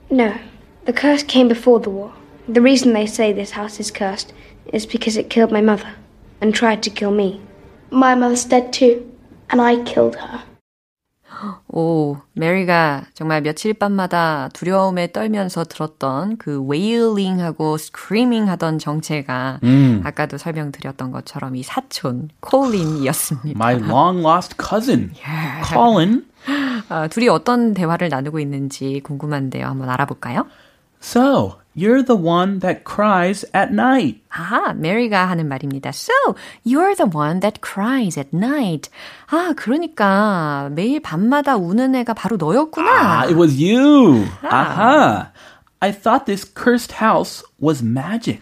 No. 0.09 0.39
The 0.87 0.95
curse 0.95 1.23
came 1.23 1.47
before 1.47 1.79
the 1.79 1.91
war. 1.91 2.15
The 2.49 2.63
reason 2.63 2.95
they 2.95 3.05
say 3.05 3.35
this 3.35 3.51
house 3.51 3.79
is 3.79 3.91
cursed 3.91 4.33
is 4.73 4.87
because 4.87 5.19
it 5.19 5.29
killed 5.29 5.53
my 5.53 5.61
mother 5.61 5.97
and 6.41 6.55
tried 6.55 6.83
to 6.85 6.91
kill 6.91 7.11
me. 7.11 7.43
My 7.91 8.15
mother's 8.15 8.47
dead 8.47 8.73
too, 8.73 9.15
and 9.51 9.61
I 9.61 9.85
killed 9.85 10.17
her. 10.17 10.43
오, 11.69 12.17
메리가 12.35 13.05
정말 13.15 13.43
며칠 13.43 13.75
밤마다 13.75 14.49
두려움에 14.53 15.13
떨면서 15.13 15.65
들었던 15.65 16.37
그 16.39 16.63
웨일링하고 16.63 17.77
스크리밍 17.77 18.49
하던 18.49 18.79
정체가 18.79 19.61
음. 19.65 20.01
아까도 20.05 20.39
설명드렸던 20.39 21.11
것처럼 21.13 21.57
이 21.57 21.63
사촌 21.63 22.31
콜린이었습니다. 22.41 23.57
My 23.59 23.75
long 23.77 24.21
lost 24.27 24.57
cousin, 24.59 25.13
yeah. 25.27 25.69
Colin. 25.69 26.25
아, 26.89 27.09
둘이 27.09 27.29
어떤 27.29 27.75
대화를 27.75 28.09
나누고 28.09 28.39
있는지 28.39 29.01
궁금한데요. 29.05 29.67
한번 29.67 29.91
알아볼까요? 29.91 30.47
So, 31.03 31.59
You're 31.77 32.03
the 32.03 32.17
one 32.17 32.61
that 32.61 32.85
cries 32.85 33.45
at 33.55 33.71
night. 33.71 34.23
아, 34.31 34.73
메리가 34.73 35.29
하는 35.29 35.47
말입니다. 35.47 35.91
So, 35.91 36.35
you're 36.65 36.97
the 36.97 37.11
one 37.13 37.41
that 37.41 37.61
cries 37.63 38.19
at 38.19 38.31
night. 38.33 38.91
아, 39.27 39.53
그러니까 39.55 40.71
매일 40.73 41.01
밤마다 41.01 41.57
우는 41.57 41.95
애가 41.97 42.15
바로 42.15 42.39
너였구나. 42.39 42.91
Ah, 42.91 43.29
it 43.29 43.39
was 43.39 43.61
you. 43.63 44.25
아. 44.43 44.57
Aha. 44.57 45.33
I 45.81 45.93
thought 45.93 46.25
this 46.25 46.45
cursed 46.45 46.95
house 47.03 47.45
was 47.63 47.85
magic. 47.85 48.41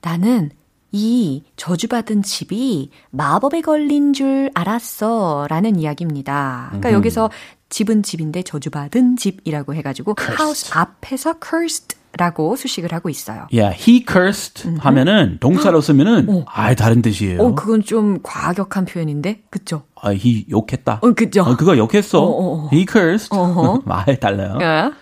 나는 0.00 0.50
이 0.90 1.42
저주받은 1.56 2.22
집이 2.22 2.90
마법에 3.10 3.60
걸린 3.60 4.12
줄 4.14 4.50
알았어. 4.54 5.46
라는 5.48 5.76
이야기입니다. 5.78 6.68
그러니까 6.68 6.88
mm-hmm. 6.88 6.94
여기서 6.96 7.30
집은 7.68 8.02
집인데 8.02 8.42
저주받은 8.42 9.16
집이라고 9.16 9.74
해가지고 9.74 10.14
cursed. 10.14 10.42
house 10.42 10.70
앞에서 10.74 11.34
cursed 11.42 11.96
라고 12.18 12.56
수식을 12.56 12.92
하고 12.92 13.08
있어요. 13.08 13.46
Yeah, 13.52 13.74
he 13.74 14.04
cursed 14.06 14.68
음흠. 14.68 14.78
하면은 14.80 15.38
동사로 15.40 15.80
쓰면은 15.80 16.26
어. 16.28 16.44
아예 16.46 16.74
다른 16.74 17.00
뜻이에요. 17.00 17.40
어, 17.40 17.54
그건 17.54 17.82
좀 17.82 18.18
과격한 18.22 18.84
표현인데, 18.84 19.42
그죠? 19.50 19.84
아, 20.00 20.10
he 20.12 20.44
욕했다. 20.50 20.98
어, 21.02 21.12
그죠? 21.12 21.42
어, 21.42 21.56
그거 21.56 21.76
욕했어. 21.76 22.20
어, 22.20 22.24
어, 22.24 22.64
어. 22.64 22.68
he 22.72 22.84
cursed. 22.84 23.30
아예 23.88 24.16
달라요. 24.16 24.58
Yeah. 24.60 24.94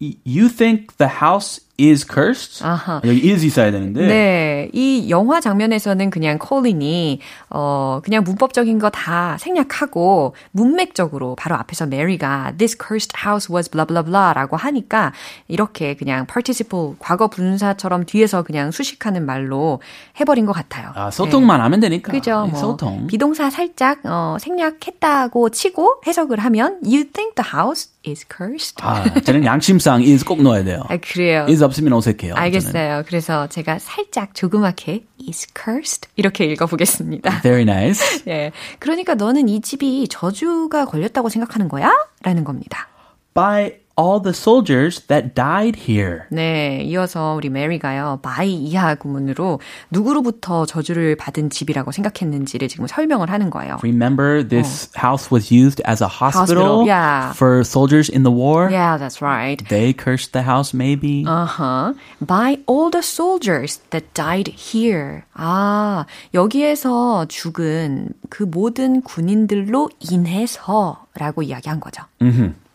You 0.00 0.48
think 0.48 0.96
the 0.98 1.10
house 1.10 1.60
is 1.80 2.06
cursed. 2.06 2.64
아하. 2.64 3.00
여기 3.04 3.30
is 3.30 3.44
있어야 3.44 3.70
되는데. 3.70 4.06
네. 4.06 4.68
이 4.72 5.08
영화 5.10 5.40
장면에서는 5.40 6.10
그냥 6.10 6.38
콜린이, 6.38 7.20
어, 7.50 8.00
그냥 8.04 8.24
문법적인 8.24 8.78
거 8.78 8.90
다 8.90 9.36
생략하고, 9.38 10.34
문맥적으로 10.50 11.36
바로 11.36 11.54
앞에서 11.56 11.86
메리가 11.86 12.54
this 12.58 12.76
cursed 12.76 13.14
house 13.24 13.52
was 13.54 13.70
blah 13.70 13.86
blah 13.86 14.04
blah 14.04 14.32
라고 14.34 14.56
하니까, 14.56 15.12
이렇게 15.46 15.94
그냥 15.94 16.26
participle, 16.26 16.94
과거 16.98 17.28
분사처럼 17.28 18.04
뒤에서 18.06 18.42
그냥 18.42 18.70
수식하는 18.70 19.24
말로 19.24 19.80
해버린 20.20 20.46
것 20.46 20.52
같아요. 20.52 20.90
아, 20.94 21.10
소통만 21.10 21.58
네. 21.58 21.62
하면 21.62 21.80
되니까. 21.80 22.10
그죠. 22.12 22.44
네, 22.46 22.50
뭐, 22.52 22.60
소통. 22.60 23.06
비동사 23.06 23.50
살짝, 23.50 24.00
어, 24.04 24.36
생략했다고 24.40 25.50
치고 25.50 26.02
해석을 26.06 26.38
하면, 26.40 26.78
you 26.84 27.04
think 27.12 27.34
the 27.36 27.48
house 27.54 27.90
is 28.06 28.26
cursed. 28.28 28.76
아, 28.82 29.04
저는 29.20 29.44
양심상 29.44 30.00
is 30.02 30.24
꼭 30.24 30.42
넣어야 30.42 30.64
돼요. 30.64 30.82
아, 30.88 30.96
그래요. 30.96 31.46
is 31.48 31.62
없으면 31.62 31.92
어색해요. 31.92 32.34
알겠어요. 32.34 32.72
저는. 32.72 33.04
그래서 33.06 33.46
제가 33.48 33.78
살짝 33.78 34.34
조그맣게 34.34 35.04
is 35.26 35.46
cursed 35.54 36.08
이렇게 36.16 36.44
읽어보겠습니다. 36.46 37.40
Very 37.42 37.62
nice. 37.62 38.22
네, 38.24 38.52
그러니까 38.78 39.14
너는 39.14 39.48
이 39.48 39.60
집이 39.60 40.08
저주가 40.08 40.84
걸렸다고 40.86 41.28
생각하는 41.28 41.68
거야? 41.68 41.92
라는 42.22 42.44
겁니다. 42.44 42.88
By 43.34 43.72
all 43.98 44.22
the 44.22 44.32
soldiers 44.32 45.00
that 45.08 45.34
died 45.34 45.76
here. 45.88 46.22
네, 46.30 46.82
이어서 46.84 47.34
우리 47.34 47.50
메리가요. 47.50 48.20
by 48.22 48.48
이하 48.48 48.94
구문으로 48.94 49.60
누구로부터 49.90 50.64
저주를 50.64 51.16
받은 51.16 51.50
집이라고 51.50 51.90
생각했는지를 51.90 52.68
지금 52.68 52.86
설명을 52.86 53.30
하는 53.30 53.50
거예요. 53.50 53.78
Remember 53.82 54.46
this 54.46 54.88
어. 54.96 55.00
house 55.00 55.30
was 55.32 55.52
used 55.52 55.82
as 55.86 56.02
a 56.02 56.08
hospital, 56.08 56.84
hospital 56.84 56.86
yeah. 56.86 57.32
for 57.34 57.64
soldiers 57.64 58.08
in 58.08 58.22
the 58.22 58.32
war? 58.32 58.70
Yeah, 58.70 58.96
that's 58.96 59.20
right. 59.20 59.58
They 59.68 59.92
cursed 59.92 60.32
the 60.32 60.42
house 60.42 60.72
maybe. 60.72 61.24
Uh-huh. 61.26 61.94
By 62.20 62.58
all 62.66 62.90
the 62.90 63.02
soldiers 63.02 63.80
that 63.90 64.14
died 64.14 64.48
here. 64.54 65.24
아, 65.34 66.06
여기에서 66.34 67.26
죽은 67.26 68.10
그 68.30 68.44
모든 68.44 69.02
군인들로 69.02 69.90
인해서라고 69.98 71.42
이야기한 71.42 71.80
거죠. 71.80 72.02
Mm-hmm. 72.20 72.67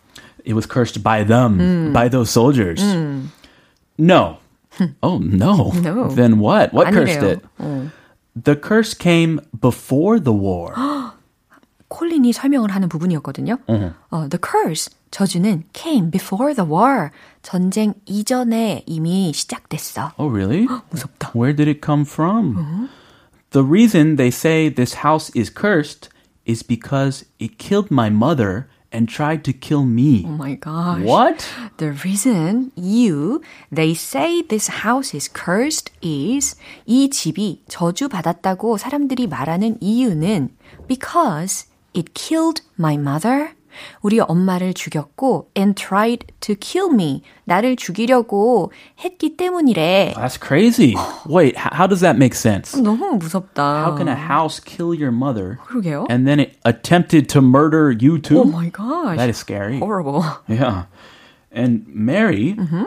it 0.44 0.54
was 0.54 0.66
cursed 0.66 1.02
by 1.02 1.24
them, 1.24 1.58
mm. 1.58 1.92
by 1.92 2.08
those 2.08 2.30
soldiers. 2.30 2.80
Mm. 2.80 3.26
No. 3.98 4.38
oh, 5.02 5.18
no. 5.18 5.72
No. 5.82 6.08
Then 6.08 6.38
what? 6.38 6.72
What 6.72 6.92
cursed 6.92 7.22
it? 7.22 7.44
어. 7.58 7.90
The 8.36 8.54
curse 8.54 8.94
came 8.94 9.40
before 9.60 10.20
the 10.20 10.32
war. 10.32 10.72
콜린이 11.88 12.32
설명을 12.32 12.70
하는 12.70 12.88
부분이었거든요. 12.88 13.58
Uh-huh. 13.66 13.94
어, 14.10 14.28
the 14.28 14.38
curse, 14.38 14.90
저주는 15.10 15.64
came 15.72 16.10
before 16.10 16.54
the 16.54 16.68
war. 16.68 17.10
전쟁 17.42 17.94
이전에 18.06 18.84
이미 18.86 19.32
시작됐어. 19.32 20.12
Oh, 20.18 20.30
really? 20.30 20.66
무섭다. 20.90 21.32
Where 21.34 21.54
did 21.54 21.68
it 21.68 21.80
come 21.80 22.04
from? 22.04 22.58
Uh-huh. 22.58 22.88
The 23.50 23.64
reason 23.64 24.16
they 24.16 24.30
say 24.30 24.68
this 24.68 25.02
house 25.02 25.30
is 25.34 25.50
cursed 25.50 26.10
is 26.44 26.62
because 26.62 27.24
it 27.38 27.58
killed 27.58 27.90
my 27.90 28.10
mother 28.10 28.68
and 28.92 29.08
tried 29.08 29.44
to 29.44 29.52
kill 29.52 29.84
me. 29.84 30.24
Oh 30.26 30.30
my 30.30 30.54
gosh. 30.54 31.02
What? 31.02 31.46
The 31.76 31.92
reason 31.92 32.72
you, 32.74 33.42
they 33.70 33.94
say 33.94 34.42
this 34.42 34.68
house 34.82 35.14
is 35.14 35.28
cursed 35.28 35.90
is 36.02 36.56
이 36.86 37.10
집이 37.10 37.64
저주받았다고 37.68 38.78
사람들이 38.78 39.26
말하는 39.26 39.76
이유는 39.80 40.50
because 40.86 41.66
it 41.94 42.14
killed 42.14 42.62
my 42.78 42.96
mother. 42.96 43.52
우리 44.02 44.18
엄마를 44.18 44.74
죽였고 44.74 45.50
and 45.56 45.80
tried 45.80 46.26
to 46.40 46.56
kill 46.58 46.92
me. 46.92 47.22
나를 47.44 47.76
죽이려고 47.76 48.72
했기 49.04 49.36
때문이래. 49.36 50.14
That's 50.16 50.36
crazy. 50.40 50.94
Wait, 51.28 51.56
how 51.56 51.86
does 51.86 52.00
that 52.00 52.16
make 52.16 52.34
sense? 52.34 52.74
너무 52.80 53.16
무섭다. 53.18 53.84
How 53.86 53.96
can 53.96 54.08
a 54.08 54.16
house 54.16 54.58
kill 54.58 54.92
your 54.94 55.12
mother 55.12 55.58
그러게요. 55.66 56.06
and 56.10 56.26
then 56.26 56.40
it 56.40 56.58
attempted 56.64 57.28
to 57.28 57.40
murder 57.40 57.92
you 57.92 58.18
too? 58.18 58.40
Oh 58.40 58.44
my 58.44 58.68
gosh. 58.70 59.16
That 59.16 59.28
is 59.28 59.36
scary. 59.36 59.78
horrible. 59.78 60.24
Yeah. 60.48 60.86
And 61.52 61.86
Mary, 61.86 62.54
Mm-hmm. 62.58 62.84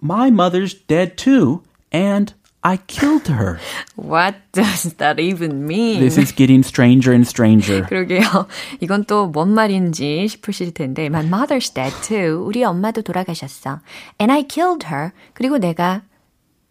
my 0.00 0.30
mother's 0.30 0.72
dead 0.74 1.16
too, 1.18 1.62
and 1.90 2.32
I 2.67 2.79
killed 2.85 3.29
her. 3.31 3.59
What 3.95 4.35
does 4.51 4.95
that 4.99 5.21
even 5.21 5.65
mean? 5.65 6.01
This 6.01 6.17
is 6.17 6.35
getting 6.35 6.63
stranger 6.63 7.13
and 7.13 7.25
stranger. 7.25 7.87
그러게요. 7.87 8.47
이건 8.81 9.05
또 9.05 9.31
뭔 9.31 9.53
말인지 9.55 10.27
싶으실 10.27 10.73
텐데, 10.73 11.05
my 11.05 11.23
mother's 11.23 11.73
dead 11.73 11.93
too. 12.03 12.43
우리 12.45 12.65
엄마도 12.65 13.03
돌아가셨어. 13.03 13.79
And 14.19 14.33
I 14.33 14.43
killed 14.43 14.87
her. 14.91 15.11
그리고 15.33 15.59
내가 15.59 16.01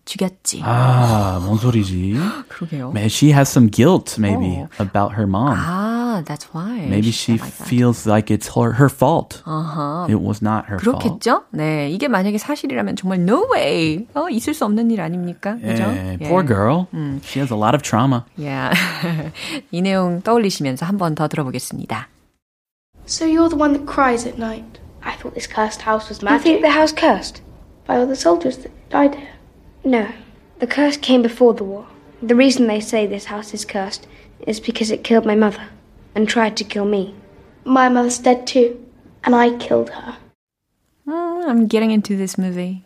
죽였지. 0.06 0.62
Ah, 0.66 1.40
뭔 1.46 1.58
소리지? 1.60 2.16
그러게요. 2.50 2.90
Man, 2.92 3.06
she 3.08 3.32
has 3.32 3.48
some 3.50 3.70
guilt 3.70 4.18
maybe 4.20 4.66
Oh. 4.66 4.68
about 4.80 5.14
her 5.16 5.28
mom. 5.28 5.56
아, 5.56 6.24
that's 6.26 6.50
why. 6.54 6.90
maybe 6.90 7.12
she 7.14 7.38
said 7.38 7.46
like 7.46 7.58
that. 7.58 7.70
feels 7.70 8.06
like 8.10 8.32
it's 8.34 8.50
her, 8.58 8.74
her 8.82 8.90
fault. 8.90 9.44
It 10.10 10.20
was 10.20 10.42
not 10.42 10.66
her 10.68 10.80
fault. 10.82 11.00
그렇겠죠? 11.06 11.44
네. 11.54 11.90
이게 11.92 12.08
만약에 12.10 12.40
사실이라면 12.40 12.96
정말 12.98 13.20
no 13.22 13.46
way. 13.54 14.08
어, 14.16 14.28
있을 14.30 14.54
수 14.56 14.66
없는 14.66 14.90
일 14.92 15.02
아닙니까? 15.02 15.56
그죠? 15.62 15.84
Yeah, 15.86 16.18
poor 16.28 16.44
girl. 16.44 16.88
She 17.24 17.40
has 17.40 17.54
a 17.54 17.58
lot 17.58 17.76
of 17.76 17.84
trauma. 17.84 18.26
Yeah. 18.38 18.74
이 19.72 19.82
내용 19.82 20.22
떠올리시면서 20.24 20.86
한 20.86 20.98
번 20.98 21.14
더 21.16 21.28
들어보겠습니다. 21.28 22.10
So 23.06 23.26
you're 23.26 23.50
the 23.50 23.58
one 23.58 23.74
that 23.78 23.86
cries 23.86 24.26
at 24.28 24.38
night. 24.38 24.82
I 25.04 25.14
thought 25.16 25.36
this 25.38 25.48
cursed 25.48 25.86
house 25.86 26.10
was 26.10 26.20
I 26.26 26.38
think 26.42 26.60
magic. 26.60 26.66
the 26.66 26.74
house 26.74 26.92
cursed. 26.92 27.42
By 27.88 27.98
all 27.98 28.08
the 28.10 28.18
soldiers 28.18 28.58
that 28.66 28.72
died 28.90 29.16
here. 29.16 29.30
No, 29.86 30.08
the 30.60 30.68
curse 30.68 30.98
came 30.98 31.22
before 31.22 31.54
the 31.54 31.64
war. 31.64 31.86
The 32.22 32.36
reason 32.36 32.68
they 32.68 32.80
say 32.80 33.08
this 33.08 33.26
house 33.26 33.54
is 33.54 33.66
cursed 33.66 34.08
is 34.46 34.60
because 34.60 34.92
it 34.92 35.04
killed 35.04 35.26
my 35.26 35.36
mother 35.36 35.70
and 36.16 36.28
tried 36.28 36.56
to 36.58 36.64
kill 36.64 36.86
me. 36.86 37.16
My 37.66 37.90
mother's 37.90 38.20
dead 38.20 38.46
too, 38.46 38.78
and 39.24 39.36
I 39.36 39.58
killed 39.58 39.90
her. 39.90 40.18
Mm, 41.08 41.48
I'm 41.48 41.68
getting 41.68 41.92
into 41.92 42.16
this 42.16 42.38
movie. 42.38 42.84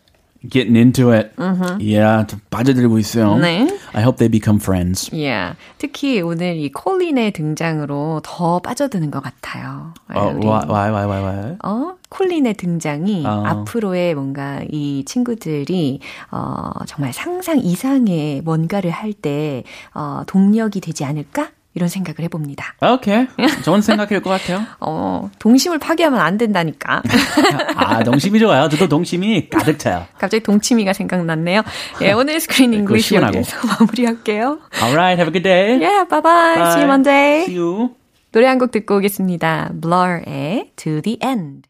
Getting 0.47 0.75
into 0.75 1.11
it. 1.11 1.33
Yeah, 1.79 2.23
좀 2.27 2.39
빠져들고 2.51 2.99
있어요. 2.99 3.35
네. 3.39 3.67
I 3.93 4.01
hope 4.03 4.17
they 4.17 4.29
become 4.29 4.59
friends. 4.59 5.09
Yeah. 5.11 5.55
특히 5.79 6.21
오늘 6.21 6.55
이 6.57 6.71
콜린의 6.71 7.31
등장으로 7.31 8.21
더 8.23 8.59
빠져드는 8.59 9.09
것 9.09 9.23
같아요. 9.23 9.93
어, 10.13 10.27
우리, 10.35 10.45
why, 10.45 10.65
why, 10.67 10.91
why, 10.91 11.05
why, 11.05 11.21
why? 11.23 11.57
어, 11.63 11.95
콜린의 12.10 12.54
등장이 12.54 13.24
어. 13.26 13.44
앞으로의 13.46 14.14
뭔가 14.14 14.60
이 14.70 15.04
친구들이 15.06 16.00
어, 16.30 16.70
정말 16.86 17.12
상상 17.12 17.58
이상의 17.58 18.42
뭔가를 18.42 18.90
할 18.90 19.12
때 19.14 19.64
어, 19.94 20.22
동력이 20.26 20.80
되지 20.80 21.04
않을까? 21.04 21.50
이런 21.72 21.88
생각을 21.88 22.16
해봅니다. 22.24 22.74
Okay. 22.80 23.28
좋은 23.64 23.80
생각일 23.80 24.20
것 24.22 24.30
같아요. 24.30 24.66
어, 24.80 25.30
동심을 25.38 25.78
파괴하면 25.78 26.18
안 26.18 26.36
된다니까. 26.36 27.00
아, 27.76 28.02
동심이 28.02 28.40
좋아요. 28.40 28.68
저도 28.68 28.88
동심이 28.88 29.48
가득 29.48 29.78
차요. 29.78 30.04
갑자기 30.18 30.42
동치미가 30.42 30.92
생각났네요. 30.92 31.62
예, 32.02 32.10
오늘 32.10 32.40
screen 32.40 32.74
English 32.74 33.10
시원하고. 33.10 33.36
여기서 33.36 33.56
마무리할게요. 33.68 34.58
Alright, 34.82 35.20
have 35.22 35.28
a 35.28 35.32
good 35.32 35.42
day. 35.44 35.78
Yeah, 35.80 36.08
bye 36.08 36.20
bye. 36.20 36.70
See 36.72 36.80
you 36.82 36.86
Monday. 36.86 37.42
See 37.44 37.56
you. 37.56 37.94
노래 38.32 38.48
한 38.48 38.58
곡 38.58 38.72
듣고 38.72 38.96
오겠습니다. 38.96 39.70
Blur의 39.80 40.72
To 40.74 41.00
the 41.02 41.18
End. 41.22 41.69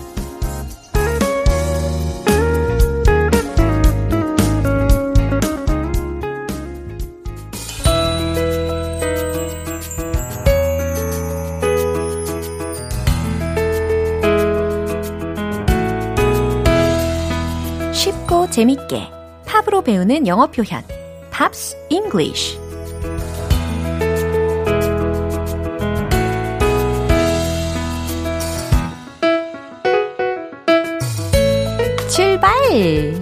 재밌게 18.61 19.09
팝으로 19.47 19.81
배우는 19.81 20.27
영어 20.27 20.45
표현 20.45 20.83
Pops 21.31 21.75
English 21.89 22.59
출발! 32.07 32.51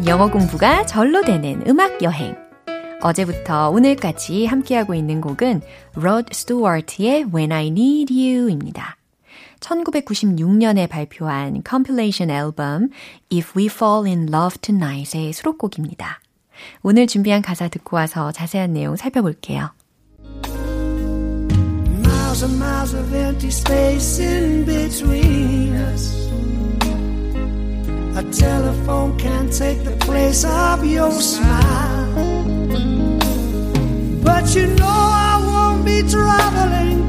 영어 0.06 0.30
공부가 0.30 0.86
절로 0.86 1.22
되는 1.22 1.64
음악 1.68 2.04
여행. 2.04 2.36
어제부터 3.02 3.70
오늘까지 3.70 4.46
함께하고 4.46 4.94
있는 4.94 5.22
곡은 5.22 5.62
로드 5.96 6.34
스튜어트의 6.34 7.28
When 7.34 7.54
I 7.54 7.68
Need 7.68 8.14
You입니다. 8.14 8.99
1996년에 9.60 10.90
발표한 10.90 11.64
compilation 11.64 12.30
앨범 12.30 12.90
If 13.32 13.54
We 13.58 13.66
Fall 13.66 14.06
in 14.06 14.34
Love 14.34 14.58
Tonight의 14.62 15.34
수록곡입니다. 15.34 16.20
오늘 16.84 17.08
준비한 17.08 17.42
가사 17.42 17.68
듣고 17.68 17.98
와서 17.98 18.32
자세한 18.32 18.74
내용 18.74 18.96
살펴볼게요. 18.96 19.72
Miles 22.06 22.44
and 22.44 22.58
miles 22.58 22.94
of 22.96 23.14
empty 23.14 23.50
space 23.50 24.20
in 24.20 24.66
between 24.66 25.74
us. 25.74 26.30
A 28.16 28.24
telephone 28.32 29.18
can't 29.18 29.52
take 29.52 29.84
the 29.84 29.96
place 30.00 30.46
of 30.46 30.84
your 30.84 31.12
smile. 31.12 32.50
But 34.22 34.56
you 34.56 34.68
know 34.76 34.86
I 34.86 35.42
won't 35.46 35.86
be 35.86 36.04
traveling 36.04 37.09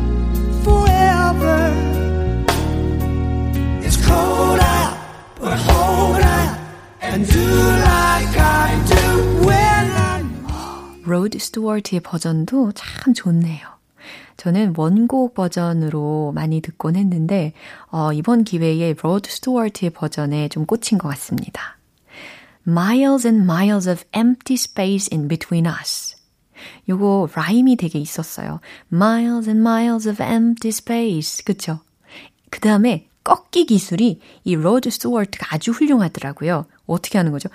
로드 11.10 11.38
스튜어트의 11.38 12.00
버전도 12.00 12.72
참 12.72 13.12
좋네요. 13.12 13.58
저는 14.36 14.74
원곡 14.76 15.34
버전으로 15.34 16.32
많이 16.34 16.60
듣곤 16.60 16.96
했는데 16.96 17.52
어, 17.90 18.12
이번 18.12 18.44
기회에 18.44 18.94
로드 19.00 19.28
스튜어트의 19.28 19.90
버전에 19.90 20.48
좀 20.48 20.64
꽂힌 20.66 20.98
것 20.98 21.08
같습니다. 21.08 21.78
Miles 22.66 23.26
and 23.26 23.42
miles 23.42 23.88
of 23.88 24.04
empty 24.14 24.54
space 24.54 25.08
in 25.12 25.28
between 25.28 25.66
us. 25.66 26.16
요거 26.88 27.28
rhyme이 27.34 27.76
되게 27.76 27.98
있었어요. 27.98 28.60
Miles 28.92 29.48
and 29.48 29.60
miles 29.60 30.08
of 30.08 30.22
empty 30.22 30.68
space. 30.68 31.44
그쵸? 31.44 31.80
그 32.50 32.60
다음에 32.60 33.09
꺾기 33.24 33.66
기술이 33.66 34.20
이 34.44 34.54
로드 34.54 34.90
스튜어트가 34.90 35.54
아주 35.54 35.72
훌륭하더라고요. 35.72 36.66
어떻게 36.86 37.18
하는 37.18 37.32
거죠? 37.32 37.48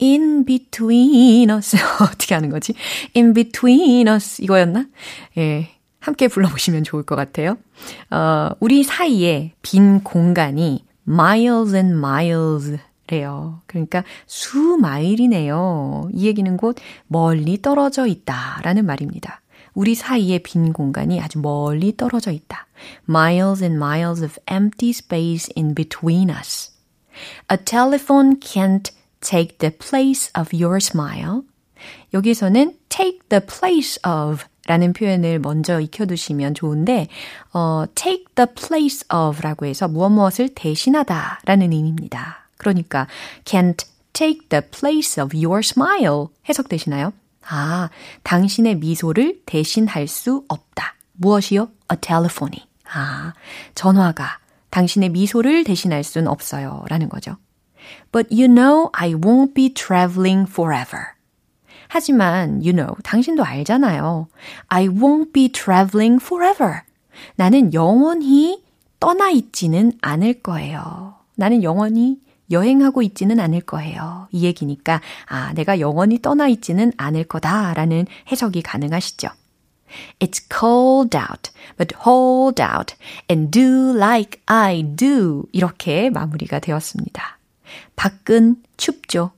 In 0.00 0.44
between 0.44 1.50
us. 1.50 1.76
어떻게 2.02 2.34
하는 2.34 2.50
거지? 2.50 2.74
In 3.16 3.32
between 3.32 4.08
us. 4.08 4.42
이거였나? 4.42 4.86
예. 5.38 5.70
함께 6.00 6.28
불러보시면 6.28 6.84
좋을 6.84 7.02
것 7.02 7.16
같아요. 7.16 7.56
어, 8.10 8.50
우리 8.60 8.82
사이에 8.82 9.54
빈 9.62 10.02
공간이 10.04 10.84
miles 11.08 11.74
and 11.74 11.96
miles 11.96 12.78
래요. 13.08 13.60
그러니까 13.66 14.02
수마일이네요. 14.26 16.08
이 16.12 16.26
얘기는 16.26 16.56
곧 16.56 16.76
멀리 17.06 17.60
떨어져 17.60 18.06
있다 18.06 18.60
라는 18.62 18.86
말입니다. 18.86 19.40
우리 19.74 19.94
사이에 19.94 20.38
빈 20.38 20.72
공간이 20.72 21.20
아주 21.20 21.40
멀리 21.40 21.96
떨어져 21.96 22.30
있다. 22.30 22.66
Miles 23.08 23.62
and 23.62 23.76
miles 23.76 24.22
of 24.22 24.36
empty 24.50 24.90
space 24.90 25.52
in 25.56 25.74
between 25.74 26.30
us. 26.30 26.70
A 27.50 27.56
telephone 27.56 28.38
can't 28.40 28.92
take 29.20 29.58
the 29.58 29.76
place 29.76 30.30
of 30.38 30.50
your 30.54 30.76
smile. 30.76 31.42
여기서는 32.12 32.76
take 32.88 33.20
the 33.28 33.44
place 33.44 33.98
of 34.06 34.44
라는 34.66 34.94
표현을 34.94 35.40
먼저 35.40 35.78
익혀두시면 35.78 36.54
좋은데, 36.54 37.08
어, 37.52 37.84
take 37.94 38.24
the 38.34 38.48
place 38.54 39.06
of 39.14 39.42
라고 39.42 39.66
해서 39.66 39.88
무엇 39.88 40.08
무엇을 40.10 40.54
대신하다 40.54 41.40
라는 41.44 41.72
의미입니다. 41.72 42.48
그러니까, 42.56 43.06
can't 43.44 43.84
take 44.14 44.48
the 44.48 44.62
place 44.62 45.22
of 45.22 45.36
your 45.36 45.58
smile 45.58 46.28
해석되시나요? 46.48 47.12
아, 47.48 47.90
당신의 48.22 48.76
미소를 48.76 49.42
대신할 49.46 50.06
수 50.08 50.44
없다. 50.48 50.94
무엇이요? 51.12 51.68
A 51.92 51.98
telephony. 52.00 52.66
아, 52.92 53.32
전화가 53.74 54.38
당신의 54.70 55.10
미소를 55.10 55.64
대신할 55.64 56.02
순 56.04 56.26
없어요. 56.26 56.84
라는 56.88 57.08
거죠. 57.08 57.36
But 58.10 58.28
you 58.34 58.48
know 58.48 58.90
I 58.92 59.14
won't 59.14 59.54
be 59.54 59.72
traveling 59.72 60.50
forever. 60.50 61.14
하지만, 61.88 62.60
you 62.62 62.72
know, 62.72 62.94
당신도 63.04 63.44
알잖아요. 63.44 64.26
I 64.68 64.88
won't 64.88 65.32
be 65.32 65.48
traveling 65.50 66.22
forever. 66.22 66.80
나는 67.36 67.72
영원히 67.72 68.64
떠나 68.98 69.30
있지는 69.30 69.92
않을 70.00 70.42
거예요. 70.42 71.14
나는 71.36 71.62
영원히 71.62 72.18
여행하고 72.50 73.02
있지는 73.02 73.40
않을 73.40 73.62
거예요. 73.62 74.28
이 74.32 74.44
얘기니까, 74.44 75.00
아, 75.26 75.52
내가 75.54 75.80
영원히 75.80 76.20
떠나 76.20 76.48
있지는 76.48 76.92
않을 76.96 77.24
거다라는 77.24 78.06
해석이 78.30 78.62
가능하시죠. 78.62 79.28
It's 80.18 80.42
cold 80.50 81.16
out, 81.16 81.50
but 81.76 81.94
hold 82.06 82.60
out 82.60 82.94
and 83.30 83.50
do 83.50 83.96
like 83.96 84.40
I 84.46 84.82
do. 84.82 85.44
이렇게 85.52 86.10
마무리가 86.10 86.58
되었습니다. 86.58 87.38
밖은 87.96 88.62
춥죠. 88.76 89.32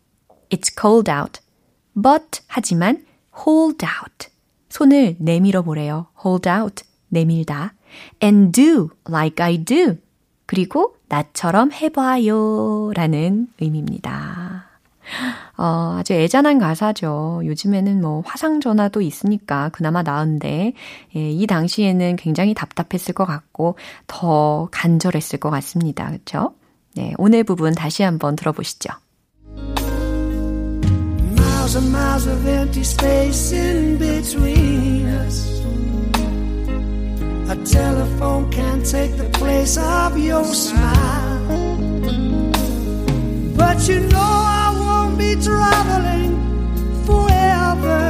It's 0.51 0.73
cold 0.79 1.11
out. 1.11 1.40
But 1.95 2.42
하지만 2.47 3.05
hold 3.47 3.85
out. 3.85 4.29
손을 4.69 5.16
내밀어 5.19 5.62
보래요. 5.62 6.09
hold 6.25 6.49
out. 6.49 6.85
내밀다. 7.09 7.75
And 8.23 8.53
do 8.53 8.90
like 9.09 9.45
I 9.45 9.59
do. 9.59 9.97
그리고 10.47 10.95
나처럼 11.09 11.73
해봐요. 11.73 12.92
라는 12.95 13.49
의미입니다. 13.61 14.66
어, 15.57 15.97
아주 15.99 16.12
애잔한 16.12 16.59
가사죠. 16.59 17.40
요즘에는 17.45 18.01
뭐 18.01 18.23
화상전화도 18.27 19.01
있으니까 19.01 19.71
그나마 19.71 20.03
나은데, 20.03 20.73
예, 21.14 21.31
이 21.31 21.47
당시에는 21.47 22.16
굉장히 22.16 22.55
답답했을 22.55 23.14
것 23.14 23.25
같고, 23.25 23.77
더 24.07 24.69
간절했을 24.73 25.38
것 25.38 25.51
같습니다. 25.51 26.11
그쵸? 26.11 26.55
네, 26.95 27.14
오늘 27.19 27.45
부분 27.45 27.75
다시 27.75 28.03
한번 28.03 28.37
들어보시죠. 28.37 28.90
Miles 31.66 31.77
and 31.77 31.90
miles 31.90 32.27
of 32.29 32.49
empty 32.49 32.83
space 32.83 33.53
in 33.53 33.99
between 33.99 35.07
us. 35.07 35.56
A 37.48 37.54
telephone 37.64 38.50
can't 38.50 38.85
take 38.85 39.16
the 39.16 39.30
place 39.38 39.78
of 39.78 40.18
your 40.18 40.44
smile. 40.46 41.46
But 43.56 43.88
you 43.88 44.00
know 44.00 44.18
I 44.18 44.74
won't 44.76 45.16
be 45.16 45.37
traveling 45.37 46.32
forever. 47.06 48.00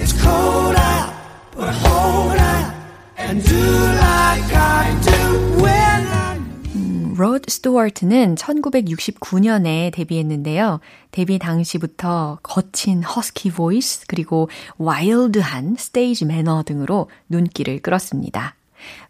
It's 0.00 0.14
cold 0.22 0.76
out, 0.76 1.12
but 1.54 1.74
hold 1.74 2.38
out 2.38 2.74
and 3.18 3.44
do 3.44 3.64
like 4.06 4.50
I 4.54 4.98
do 5.02 5.62
I. 5.62 5.89
로드 7.20 7.50
스튜어트는 7.50 8.34
1969년에 8.36 9.92
데뷔했는데요. 9.92 10.80
데뷔 11.10 11.38
당시부터 11.38 12.38
거친 12.42 13.02
허스키 13.02 13.50
보이스 13.50 14.06
그리고 14.06 14.48
와일드한 14.78 15.76
스테이지 15.78 16.24
매너 16.24 16.62
등으로 16.62 17.10
눈길을 17.28 17.80
끌었습니다. 17.82 18.54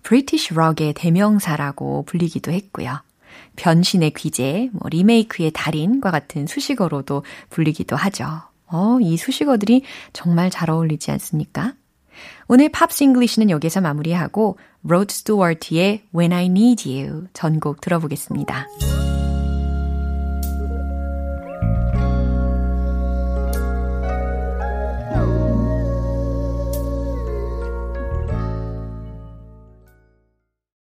British 0.03 0.55
록의 0.55 0.95
대명사라고 0.95 2.03
불리기도 2.07 2.51
했고요. 2.51 3.01
변신의 3.55 4.15
귀재, 4.15 4.71
뭐 4.73 4.89
리메이크의 4.89 5.53
달인과 5.53 6.11
같은 6.11 6.49
수식어로도 6.49 7.23
불리기도 7.49 7.95
하죠. 7.95 8.27
어, 8.67 8.99
이 9.01 9.17
수식어들이 9.17 9.85
정말 10.13 10.51
잘 10.51 10.69
어울리지 10.69 11.13
않습니까? 11.13 11.75
오늘 12.49 12.69
Pops 12.69 13.05
English는 13.05 13.51
여기서 13.51 13.81
마무리하고 13.81 14.59
로드 14.83 15.15
스튜어트의 15.15 16.03
When 16.15 16.33
I 16.33 16.47
Need 16.47 16.89
You 16.91 17.27
전곡 17.33 17.81
들어보겠습니다. 17.81 18.67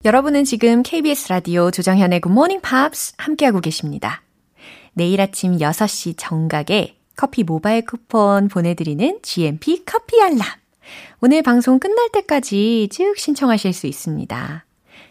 여러분은 0.03 0.45
지금 0.45 0.81
KBS 0.81 1.29
라디오 1.29 1.69
조정현의 1.69 2.21
Good 2.21 2.33
Morning 2.33 2.67
Pops 2.67 3.13
함께하고 3.17 3.59
계십니다. 3.61 4.23
내일 4.93 5.21
아침 5.21 5.59
6시 5.59 6.15
정각에 6.17 6.97
커피 7.15 7.43
모바일 7.43 7.85
쿠폰 7.85 8.47
보내드리는 8.47 9.19
GMP 9.21 9.85
커피 9.85 10.19
알람. 10.19 10.60
오늘 11.21 11.41
방송 11.41 11.79
끝날 11.79 12.09
때까지 12.09 12.89
쭉 12.91 13.17
신청하실 13.17 13.73
수 13.73 13.87
있습니다. 13.87 14.65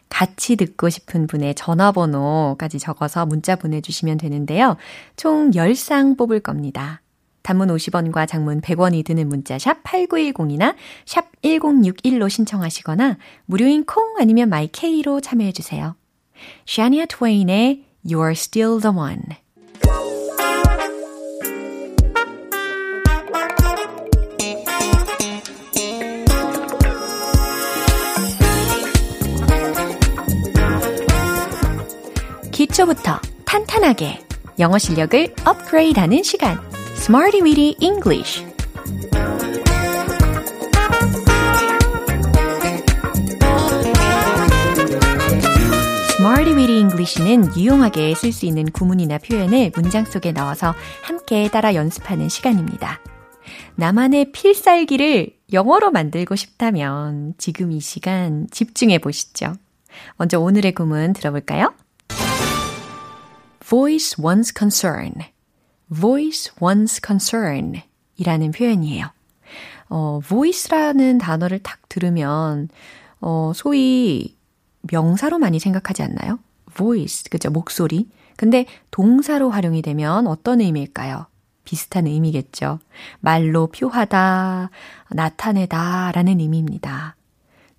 같이 0.08 0.56
듣고 0.56 0.88
싶은 0.90 1.26
분의 1.26 1.54
전화번호까지 1.54 2.78
적어서 2.78 3.24
문자 3.26 3.56
보내주시면 3.56 4.18
되는데요. 4.18 4.76
총 5.16 5.52
10상 5.52 6.18
뽑을 6.18 6.40
겁니다. 6.40 7.00
단문 7.42 7.68
50원과 7.68 8.28
장문 8.28 8.60
100원이 8.60 9.04
드는 9.04 9.28
문자 9.28 9.58
샵 9.58 9.82
8910이나 9.82 10.74
샵 11.06 11.30
1061로 11.42 12.28
신청하시거나 12.28 13.16
무료인 13.46 13.84
콩 13.84 14.16
아니면 14.18 14.50
마이케이로 14.50 15.20
참여해 15.20 15.52
주세요. 15.52 15.96
샤니아 16.66 17.06
트웨인의 17.06 17.84
You're 18.06 18.32
Still 18.32 18.80
the 18.80 18.94
One 18.94 19.22
기초부터 32.80 33.20
탄탄하게 33.44 34.20
영어 34.58 34.78
실력을 34.78 35.34
업그레이드하는 35.44 36.22
시간 36.22 36.58
Smarty 36.96 37.42
Weedy. 37.42 37.76
Smarty 46.18 46.54
Weedy 46.54 46.78
English는 46.78 47.54
유용하게 47.56 48.14
쓸 48.14 48.32
수 48.32 48.46
있는 48.46 48.64
구문이나 48.70 49.18
표현을 49.18 49.72
문장 49.74 50.06
속에 50.06 50.32
넣어서 50.32 50.74
함께 51.02 51.48
따라 51.48 51.74
연습하는 51.74 52.30
시간입니다. 52.30 53.00
나만의 53.76 54.32
필살기를 54.32 55.36
영어로 55.52 55.90
만들고 55.90 56.34
싶다면 56.34 57.34
지금 57.36 57.72
이 57.72 57.80
시간 57.80 58.46
집중해 58.50 58.98
보시죠. 58.98 59.52
먼저 60.16 60.40
오늘의 60.40 60.72
구문 60.72 61.12
들어볼까요? 61.12 61.74
Voice 63.70 64.20
one's 64.20 64.52
concern. 64.56 65.14
voice 65.94 66.52
one's 66.56 67.00
concern 67.04 67.80
이라는 68.16 68.50
표현이에요. 68.50 69.06
어, 69.88 70.20
voice라는 70.26 71.18
단어를 71.18 71.60
딱 71.60 71.88
들으면, 71.88 72.68
어, 73.20 73.52
소위 73.54 74.36
명사로 74.82 75.38
많이 75.38 75.60
생각하지 75.60 76.02
않나요? 76.02 76.40
voice, 76.74 77.24
그죠? 77.30 77.50
목소리. 77.50 78.08
근데 78.36 78.66
동사로 78.90 79.50
활용이 79.50 79.82
되면 79.82 80.26
어떤 80.26 80.60
의미일까요? 80.60 81.26
비슷한 81.64 82.06
의미겠죠. 82.06 82.80
말로 83.20 83.68
표하다, 83.68 84.70
나타내다 85.10 86.10
라는 86.12 86.40
의미입니다. 86.40 87.16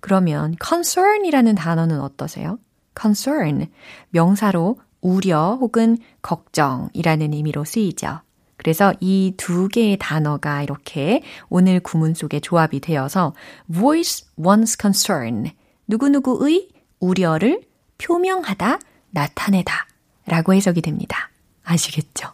그러면 0.00 0.56
concern이라는 0.64 1.54
단어는 1.54 2.00
어떠세요? 2.00 2.58
concern, 2.98 3.66
명사로 4.10 4.78
우려 5.02 5.58
혹은 5.60 5.98
걱정이라는 6.22 7.34
의미로 7.34 7.64
쓰이죠. 7.64 8.20
그래서 8.56 8.94
이 9.00 9.34
두 9.36 9.68
개의 9.68 9.98
단어가 9.98 10.62
이렇게 10.62 11.22
오늘 11.48 11.80
구문 11.80 12.14
속에 12.14 12.38
조합이 12.40 12.80
되어서 12.80 13.34
voice 13.70 14.26
one's 14.38 14.80
concern, 14.80 15.50
누구누구의 15.88 16.68
우려를 17.00 17.62
표명하다, 17.98 18.78
나타내다 19.10 19.86
라고 20.26 20.54
해석이 20.54 20.80
됩니다. 20.80 21.30
아시겠죠? 21.64 22.28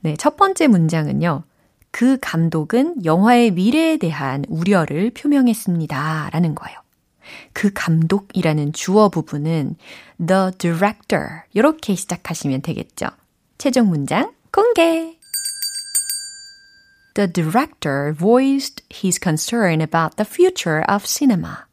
네, 0.00 0.14
첫 0.16 0.36
번째 0.36 0.66
문장은요. 0.68 1.44
그 1.90 2.18
감독은 2.20 3.04
영화의 3.04 3.52
미래에 3.52 3.96
대한 3.96 4.44
우려를 4.48 5.10
표명했습니다. 5.10 6.30
라는 6.32 6.54
거예요. 6.54 6.83
그 7.52 7.70
감독이라는 7.74 8.72
주어 8.72 9.08
부분은 9.08 9.76
the 10.18 10.52
director 10.58 11.42
이렇게 11.52 11.94
시작하시면 11.94 12.62
되겠죠. 12.62 13.06
최종 13.58 13.88
문장 13.88 14.32
공개. 14.52 15.18
The 17.14 17.32
director 17.32 18.12
voiced 18.12 18.82
his 18.92 19.20
concern 19.22 19.80
about 19.80 20.16
the 20.16 20.28
future 20.28 20.82
of 20.88 21.06
cinema. 21.06 21.64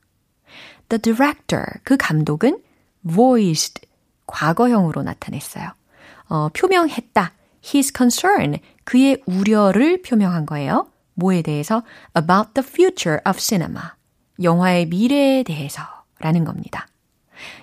The 0.89 1.01
director, 1.01 1.79
그 1.83 1.97
감독은 1.97 2.61
voiced, 3.03 3.81
과거형으로 4.27 5.03
나타냈어요. 5.03 5.71
어, 6.29 6.49
표명했다. 6.49 7.33
His 7.63 7.91
concern, 7.95 8.59
그의 8.83 9.21
우려를 9.25 10.01
표명한 10.01 10.45
거예요. 10.45 10.91
뭐에 11.15 11.41
대해서? 11.41 11.83
About 12.15 12.53
the 12.53 12.67
future 12.67 13.19
of 13.27 13.39
cinema. 13.39 13.93
영화의 14.43 14.87
미래에 14.87 15.43
대해서 15.43 15.81
라는 16.19 16.45
겁니다. 16.45 16.87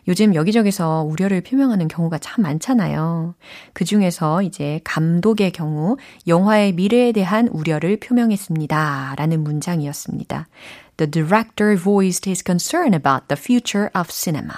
요즘 0.09 0.35
여기저기서 0.35 1.03
우려를 1.03 1.41
표명하는 1.41 1.89
경우가 1.89 2.19
참 2.19 2.43
많잖아요. 2.43 3.35
그 3.73 3.85
중에서 3.85 4.43
이제 4.43 4.81
감독의 4.85 5.53
경우 5.53 5.97
영화의 6.27 6.73
미래에 6.73 7.13
대한 7.13 7.49
우려를 7.49 7.99
표명했습니다. 7.99 9.15
라는 9.17 9.45
문장이었습니다. 9.45 10.49
The 10.97 11.11
director 11.11 11.77
voiced 11.77 12.29
his 12.29 12.43
concern 12.45 12.95
about 12.95 13.29
the 13.29 13.41
future 13.41 13.89
of 13.97 14.11
cinema. 14.11 14.55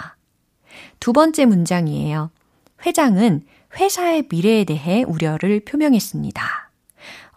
두 1.00 1.12
번째 1.12 1.46
문장이에요. 1.46 2.30
회장은 2.86 3.42
회사의 3.78 4.24
미래에 4.30 4.64
대해 4.64 5.02
우려를 5.02 5.60
표명했습니다. 5.60 6.70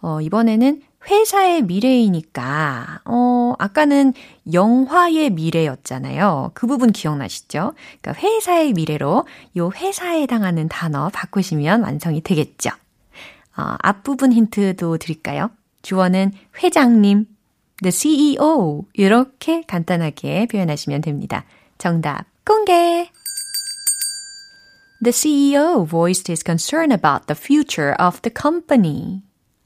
어, 0.00 0.20
이번에는 0.20 0.82
회사의 1.08 1.62
미래이니까, 1.62 3.00
어, 3.04 3.52
아까는 3.58 4.14
영화의 4.52 5.30
미래였잖아요. 5.30 6.52
그 6.54 6.66
부분 6.66 6.92
기억나시죠? 6.92 7.74
그러니까 8.00 8.22
회사의 8.22 8.72
미래로 8.72 9.26
요 9.56 9.70
회사에 9.74 10.22
해당하는 10.22 10.68
단어 10.68 11.10
바꾸시면 11.10 11.82
완성이 11.82 12.22
되겠죠. 12.22 12.70
어, 13.56 13.76
앞부분 13.80 14.32
힌트도 14.32 14.98
드릴까요? 14.98 15.50
주어는 15.82 16.32
회장님, 16.62 17.26
the 17.82 17.92
CEO 17.92 18.86
이렇게 18.94 19.62
간단하게 19.62 20.46
표현하시면 20.46 21.02
됩니다. 21.02 21.44
정답 21.78 22.24
공개! 22.44 23.10
The 25.02 25.12
CEO 25.12 25.84
voiced 25.84 26.30
his 26.30 26.42
concern 26.42 26.90
about 26.90 27.26
the 27.26 27.38
future 27.38 27.94
of 28.00 28.22
the 28.22 28.32
company. 28.34 29.22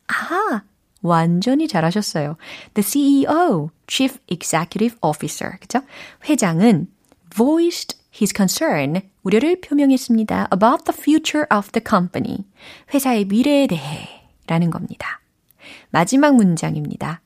아하! 0.09 0.63
완전히 1.03 1.69
잘하셨어요. 1.69 2.37
The 2.75 2.85
CEO, 2.85 3.71
Chief 3.87 4.19
Executive 4.29 4.97
Officer. 5.03 5.59
그죠? 5.61 5.81
회장은 6.29 6.89
voiced 7.35 7.97
his 8.15 8.33
concern, 8.35 9.03
우려를 9.23 9.61
표명했습니다. 9.61 10.49
about 10.53 10.85
the 10.85 10.97
future 10.99 11.47
of 11.55 11.71
the 11.73 11.83
company. 11.87 12.45
회사의 12.93 13.27
미래에 13.27 13.67
대해 13.67 14.09
라는 14.47 14.71
겁니다. 14.71 15.21
마지막 15.91 16.35
문장입니다. 16.35 17.21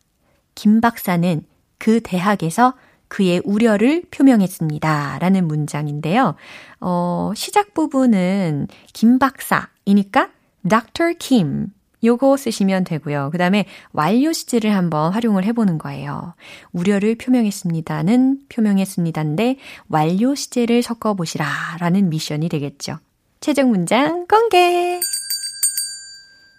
김 0.55 0.81
박사는 0.81 1.45
그 1.79 2.01
대학에서 2.01 2.75
그의 3.09 3.43
우려를 3.45 4.05
표명했습니다. 4.11 5.19
라는 5.19 5.47
문장인데요. 5.47 6.35
어, 6.81 7.33
시작 7.35 7.75
부분은 7.75 8.69
김 8.93 9.19
박사이니까 9.19 10.31
Dr. 10.67 11.15
Kim 11.19 11.69
요거 12.05 12.37
쓰시면 12.37 12.85
되고요. 12.85 13.31
그 13.33 13.39
다음에 13.39 13.65
완료 13.93 14.33
시제를 14.33 14.75
한번 14.75 15.13
활용을 15.13 15.45
해보는 15.45 15.79
거예요. 15.79 16.35
우려를 16.73 17.17
표명했습니다는 17.17 18.41
표명했습니다인데 18.49 19.57
완료 19.89 20.35
시제를 20.35 20.83
섞어보시라 20.83 21.77
라는 21.81 22.09
미션이 22.09 22.49
되겠죠. 22.49 22.99
최종 23.41 23.71
문장 23.71 24.27
공개! 24.27 25.01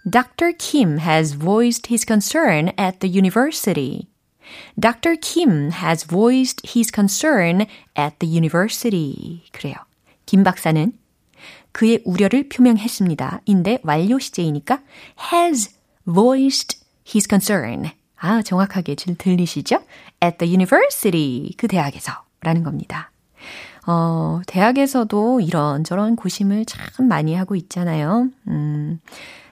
Dr. 0.10 0.54
Kim 0.58 1.00
has 1.00 1.34
voiced 1.34 1.88
his 1.90 2.06
concern 2.06 2.74
at 2.78 3.00
the 3.00 3.10
university. 3.10 4.10
Dr. 4.78 5.16
Kim 5.16 5.72
has 5.72 6.04
voiced 6.04 6.62
his 6.66 6.92
concern 6.92 7.66
at 7.96 8.20
the 8.20 8.28
university. 8.28 9.44
그래요. 9.54 9.76
김 10.26 10.44
박사는 10.44 10.92
그의 11.74 12.02
우려를 12.06 12.48
표명했습니다. 12.48 13.42
인데 13.46 13.80
완료 13.84 14.20
시제이니까 14.20 14.80
has 15.34 15.76
voiced 16.06 16.80
his 17.06 17.28
concern. 17.30 17.90
아, 18.16 18.42
정확하게 18.42 18.96
지금 18.96 19.16
들리시죠? 19.18 19.82
at 20.24 20.38
the 20.38 20.54
university. 20.54 21.54
그 21.58 21.68
대학에서. 21.68 22.14
라는 22.42 22.64
겁니다. 22.64 23.12
어, 23.86 24.42
대학에서도 24.48 25.42
이런저런 25.42 26.16
고심을 26.16 26.66
참 26.66 27.08
많이 27.08 27.36
하고 27.36 27.56
있잖아요. 27.56 28.30
음, 28.48 29.00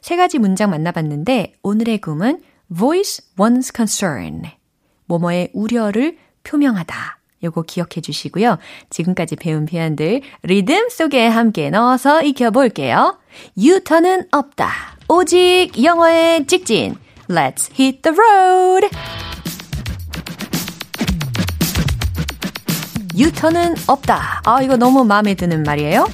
세 0.02 0.16
가지 0.16 0.40
문장 0.40 0.70
만나봤는데 0.70 1.56
오늘의 1.64 2.00
꿈은 2.00 2.42
voice 2.74 3.26
one's 3.38 3.76
concern. 3.76 4.44
뭐뭐의 5.06 5.52
우려를 5.54 6.18
표명하다. 6.44 7.21
요거 7.44 7.64
기억해 7.64 8.02
주시고요. 8.02 8.58
지금까지 8.90 9.36
배운 9.36 9.66
표현들 9.66 10.22
리듬 10.44 10.90
속에 10.90 11.28
함께 11.28 11.70
넣어서 11.70 12.22
익혀볼게요. 12.22 13.18
유턴은 13.58 14.28
없다. 14.32 14.70
오직 15.08 15.72
영어의 15.82 16.46
직진. 16.48 16.96
Let's 17.28 17.70
hit 17.78 18.02
the 18.02 18.18
road. 18.18 18.90
유턴은 23.18 23.76
없다. 23.88 24.42
아, 24.46 24.62
이거 24.62 24.78
너무 24.78 25.04
마음에 25.04 25.34
드는 25.34 25.64
말이에요. 25.64 26.08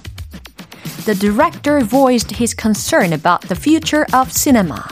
The 1.06 1.18
director 1.18 1.86
voiced 1.86 2.36
his 2.36 2.56
concern 2.60 3.14
about 3.14 3.48
the 3.48 3.56
future 3.56 4.06
of 4.14 4.32
cinema. 4.32 4.84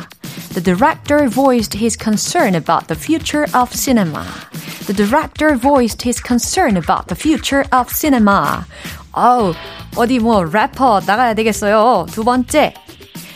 The 0.54 0.60
director 0.60 1.28
voiced 1.28 1.74
his 1.74 1.96
concern 1.96 2.54
about 2.54 2.88
the 2.88 2.96
future 2.96 3.46
of 3.54 3.74
cinema. 3.74 4.26
The 4.86 4.92
director 4.92 5.54
voiced 5.56 6.02
his 6.02 6.20
concern 6.20 6.76
about 6.76 7.06
the 7.08 7.14
future 7.14 7.64
of 7.70 7.90
cinema. 7.90 8.66
어우, 9.12 9.54
어디 9.96 10.18
뭐 10.18 10.44
래퍼 10.44 11.02
나가야 11.06 11.34
되겠어요. 11.34 12.06
두 12.10 12.24
번째. 12.24 12.74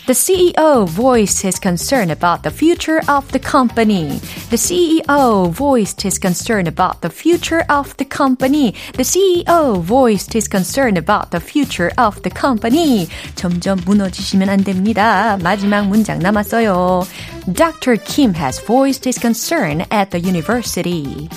The 0.09 0.13
CEO 0.13 0.87
voiced 0.87 1.41
his 1.41 1.59
concern 1.59 2.11
about 2.11 2.43
the 2.43 2.51
future 2.51 3.01
of 3.09 3.31
the 3.33 3.39
company. 3.39 4.21
The 4.51 4.57
CEO 4.57 5.51
voiced 5.51 6.03
his 6.03 6.19
concern 6.19 6.67
about 6.67 7.01
the 7.01 7.09
future 7.09 7.65
of 7.71 7.97
the 7.97 8.05
company. 8.05 8.75
The 8.93 9.03
CEO 9.03 9.81
voiced 9.81 10.35
his 10.35 10.47
concern 10.47 10.99
about 10.99 11.31
the 11.31 11.41
future 11.41 11.91
of 11.97 12.21
the 12.23 12.31
company. 12.31 13.09
점점 13.35 13.81
무너지시면 13.87 14.51
안 14.51 14.63
됩니다. 14.63 15.39
마지막 15.43 15.89
문장 15.89 16.19
남았어요. 16.19 17.07
Dr. 17.48 17.98
Kim 17.98 18.34
has 18.34 18.60
voiced 18.60 19.06
his 19.06 19.18
concern 19.18 19.86
at 19.92 20.12
the 20.12 20.20
university. 20.20 21.30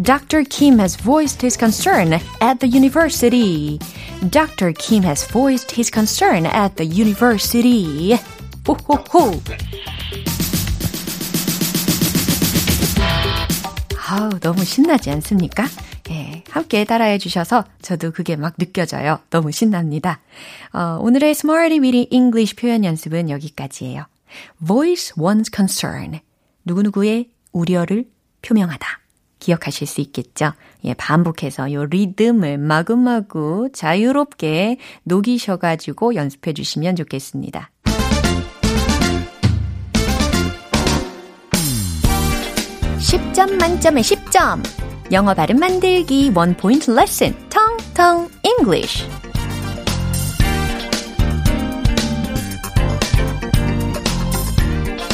Dr. 0.00 0.44
Kim 0.44 0.78
has 0.78 0.96
voiced 0.96 1.42
his 1.42 1.56
concern 1.56 2.20
at 2.40 2.60
the 2.60 2.68
university. 2.68 3.78
Dr. 4.30 4.72
Kim 4.72 5.02
has 5.02 5.26
voiced 5.26 5.70
his 5.70 5.90
concern 5.90 6.46
at 6.46 6.76
the 6.76 6.86
university. 6.86 8.18
호호호. 8.66 9.40
아우, 14.10 14.30
너무 14.40 14.64
신나지 14.64 15.10
않습니까? 15.10 15.66
예, 16.10 16.42
함께 16.50 16.84
따라해 16.84 17.18
주셔서 17.18 17.64
저도 17.82 18.12
그게 18.12 18.36
막 18.36 18.56
느껴져요. 18.56 19.18
너무 19.30 19.52
신납니다. 19.52 20.20
어, 20.72 20.98
오늘의 21.02 21.30
Smarty 21.32 21.80
Weedy 21.80 22.08
English 22.10 22.56
표현 22.56 22.84
연습은 22.84 23.28
여기까지예요. 23.28 24.06
Voice 24.64 25.14
one's 25.16 25.54
concern. 25.54 26.20
누구누구의 26.64 27.30
우려를 27.52 28.06
표명하다. 28.42 28.86
기억하실 29.38 29.86
수 29.86 30.00
있겠죠? 30.00 30.52
예, 30.84 30.94
반복해서 30.94 31.72
요 31.72 31.86
리듬을 31.86 32.58
마구마구 32.58 33.70
자유롭게 33.72 34.78
녹이셔가지고 35.04 36.14
연습해 36.14 36.52
주시면 36.52 36.96
좋겠습니다. 36.96 37.70
10점 42.98 43.54
만점에 43.54 44.00
10점. 44.02 44.62
영어 45.12 45.32
발음 45.32 45.58
만들기 45.58 46.32
원 46.34 46.54
포인트 46.56 46.90
레슨 46.90 47.34
텅텅 47.48 48.28
English. 48.44 49.06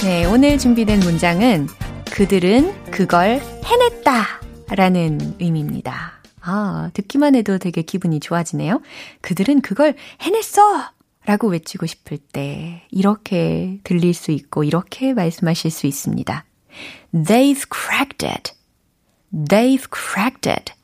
네, 0.05 0.27
오늘 0.27 0.59
준비된 0.59 1.01
문장은 1.01 1.67
그들은 2.13 2.91
그걸 2.91 3.41
해냈다 3.65 4.27
라는 4.77 5.35
의미입니다. 5.41 6.21
아, 6.43 6.91
듣기만 6.93 7.35
해도 7.35 7.57
되게 7.57 7.81
기분이 7.81 8.21
좋아지네요. 8.21 8.83
그들은 9.23 9.63
그걸 9.63 9.95
해냈어! 10.21 10.61
라고 11.25 11.49
외치고 11.49 11.87
싶을 11.87 12.19
때 12.19 12.87
이렇게 12.91 13.81
들릴 13.83 14.13
수 14.13 14.31
있고 14.31 14.63
이렇게 14.63 15.15
말씀하실 15.15 15.71
수 15.71 15.87
있습니다. 15.87 16.45
They've 17.15 17.67
cracked 17.75 18.27
it. 18.27 18.53
They've 19.33 19.89
cracked 19.91 20.51
it. 20.51 20.75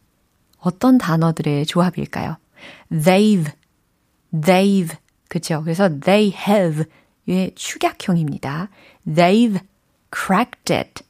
어떤 0.61 0.97
단어들의 0.97 1.67
조합일까요? 1.67 2.39
They've, 2.91 3.53
they've. 4.33 4.97
그쵸? 5.29 5.63
그래서 5.63 5.91
they 6.01 6.35
have. 6.35 6.87
의 7.31 7.53
축약형입니다. 7.55 8.71
They've 9.07 9.61
cracked 10.15 10.73
it, 10.73 11.03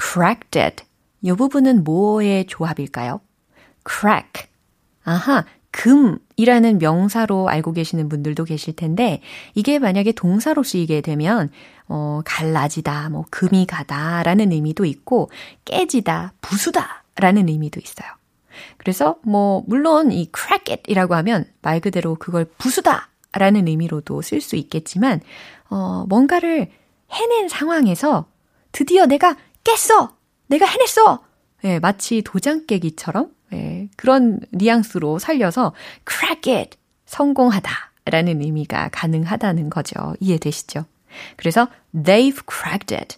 cracked 0.00 0.58
it. 0.58 0.84
이 1.22 1.32
부분은 1.32 1.84
뭐의 1.84 2.46
조합일까요? 2.46 3.20
crack. 3.88 4.48
아하, 5.04 5.44
금이라는 5.72 6.78
명사로 6.78 7.48
알고 7.48 7.72
계시는 7.72 8.08
분들도 8.08 8.44
계실 8.44 8.76
텐데, 8.76 9.20
이게 9.54 9.78
만약에 9.78 10.12
동사로 10.12 10.62
쓰이게 10.62 11.00
되면, 11.00 11.50
어, 11.88 12.20
갈라지다, 12.24 13.08
뭐, 13.10 13.24
금이 13.30 13.66
가다 13.66 14.22
라는 14.22 14.52
의미도 14.52 14.84
있고, 14.84 15.30
깨지다, 15.64 16.34
부수다 16.40 17.04
라는 17.16 17.48
의미도 17.48 17.80
있어요. 17.80 18.08
그래서 18.76 19.16
뭐, 19.22 19.64
물론 19.66 20.12
이 20.12 20.30
crack 20.34 20.72
it 20.72 20.82
이라고 20.90 21.14
하면 21.14 21.46
말 21.62 21.80
그대로 21.80 22.14
그걸 22.16 22.44
부수다 22.58 23.08
라는 23.32 23.66
의미로도 23.66 24.20
쓸 24.22 24.40
수 24.40 24.56
있겠지만, 24.56 25.20
어, 25.70 26.04
뭔가를 26.08 26.70
해낸 27.12 27.48
상황에서 27.48 28.26
드디어 28.72 29.06
내가 29.06 29.36
깼어! 29.64 30.16
내가 30.48 30.66
해냈어! 30.66 31.24
예, 31.64 31.78
마치 31.78 32.22
도장 32.22 32.66
깨기처럼 32.66 33.30
예, 33.52 33.88
그런 33.96 34.40
뉘앙스로 34.50 35.18
살려서 35.18 35.74
crack 36.10 36.54
it 36.54 36.78
성공하다 37.06 37.70
라는 38.06 38.40
의미가 38.40 38.88
가능하다는 38.92 39.70
거죠. 39.70 40.14
이해되시죠? 40.20 40.84
그래서 41.36 41.68
they've 41.94 42.42
cracked 42.50 42.94
it. 42.94 43.16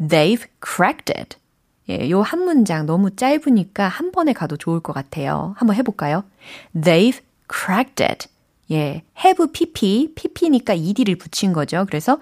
they've 0.00 0.46
cracked 0.64 1.12
it. 1.16 1.36
예, 1.88 2.10
요 2.10 2.22
한 2.22 2.40
문장 2.44 2.86
너무 2.86 3.14
짧으니까 3.14 3.86
한 3.86 4.10
번에 4.10 4.32
가도 4.32 4.56
좋을 4.56 4.80
것 4.80 4.92
같아요. 4.92 5.54
한번 5.58 5.76
해볼까요? 5.76 6.24
They've 6.74 7.20
cracked 7.52 8.02
it. 8.02 8.28
예, 8.72 9.02
have 9.22 9.46
pp, 9.52 10.14
pp니까 10.16 10.74
ed를 10.74 11.16
붙인 11.16 11.52
거죠. 11.52 11.84
그래서 11.86 12.18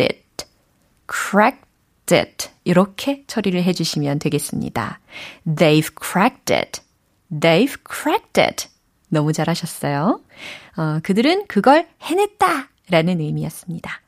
cracked 0.00 0.14
it. 0.14 0.46
cracked 1.08 2.14
it. 2.14 2.50
이렇게 2.64 3.24
처리를 3.26 3.62
해주시면 3.62 4.18
되겠습니다. 4.18 5.00
They've 5.46 5.92
cracked 6.00 6.52
it. 6.52 6.80
They've 7.30 7.78
cracked 7.88 8.40
it. 8.40 8.68
너무 9.08 9.32
잘하셨어요. 9.32 10.20
어, 10.76 11.00
그들은 11.02 11.46
그걸 11.46 11.88
해냈다 12.02 12.68
라는 12.90 13.20
의미였습니다. 13.20 14.00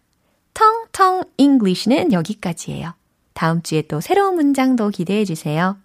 텅텅 0.54 1.24
English는 1.36 2.12
여기까지예요. 2.12 2.94
다음 3.34 3.62
주에 3.62 3.82
또 3.82 4.00
새로운 4.00 4.34
문장도 4.36 4.90
기대해 4.90 5.24
주세요. 5.24 5.76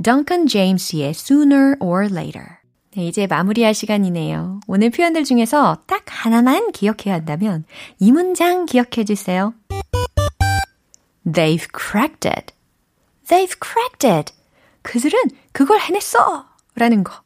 Duncan 0.00 0.46
James의 0.46 1.10
Sooner 1.10 1.76
or 1.80 2.06
Later. 2.10 2.61
네, 2.94 3.06
이제 3.06 3.26
마무리할 3.26 3.72
시간이네요. 3.72 4.60
오늘 4.66 4.90
표현들 4.90 5.24
중에서 5.24 5.78
딱 5.86 6.04
하나만 6.06 6.72
기억해야 6.72 7.14
한다면 7.14 7.64
이 7.98 8.12
문장 8.12 8.66
기억해 8.66 9.04
주세요. 9.06 9.54
They've 11.26 11.68
cracked 11.74 12.28
it. 12.28 12.52
They've 13.28 13.56
cracked 13.64 14.06
it. 14.06 14.34
그들은 14.82 15.18
그걸 15.52 15.80
해냈어. 15.80 16.46
라는 16.74 17.02
거. 17.02 17.22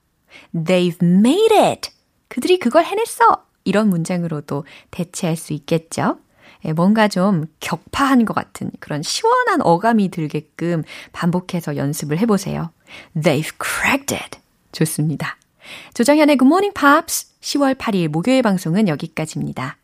They've 0.54 1.02
made 1.02 1.56
it. 1.56 1.90
그들이 2.28 2.60
그걸 2.60 2.84
해냈어. 2.84 3.44
이런 3.64 3.88
문장으로도 3.88 4.64
대체할 4.92 5.36
수 5.36 5.52
있겠죠. 5.52 6.18
뭔가 6.76 7.08
좀 7.08 7.46
격파한 7.58 8.24
것 8.24 8.34
같은 8.34 8.70
그런 8.78 9.02
시원한 9.02 9.60
어감이 9.62 10.10
들게끔 10.10 10.84
반복해서 11.12 11.76
연습을 11.76 12.18
해보세요. 12.18 12.70
They've 13.16 13.52
cracked 13.60 14.14
it. 14.14 14.38
좋습니다. 14.70 15.36
조정현의 15.94 16.36
Good 16.36 16.46
Morning 16.46 16.74
Pops 16.74 17.38
10월 17.40 17.76
8일 17.76 18.08
목요일 18.08 18.42
방송은 18.42 18.88
여기까지입니다. 18.88 19.76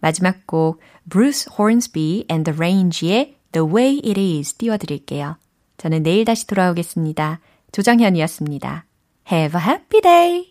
마지막 0.00 0.46
곡 0.46 0.80
Bruce 1.08 1.46
Hornsby 1.52 2.24
and 2.30 2.50
the 2.50 2.56
Range의 2.56 3.36
The 3.52 3.66
Way 3.66 4.00
It 4.04 4.20
Is 4.20 4.54
띄워드릴게요. 4.54 5.36
저는 5.76 6.02
내일 6.02 6.24
다시 6.24 6.46
돌아오겠습니다. 6.46 7.40
조정현이었습니다. 7.72 8.84
Have 9.30 9.60
a 9.60 9.66
happy 9.66 10.00
day! 10.00 10.48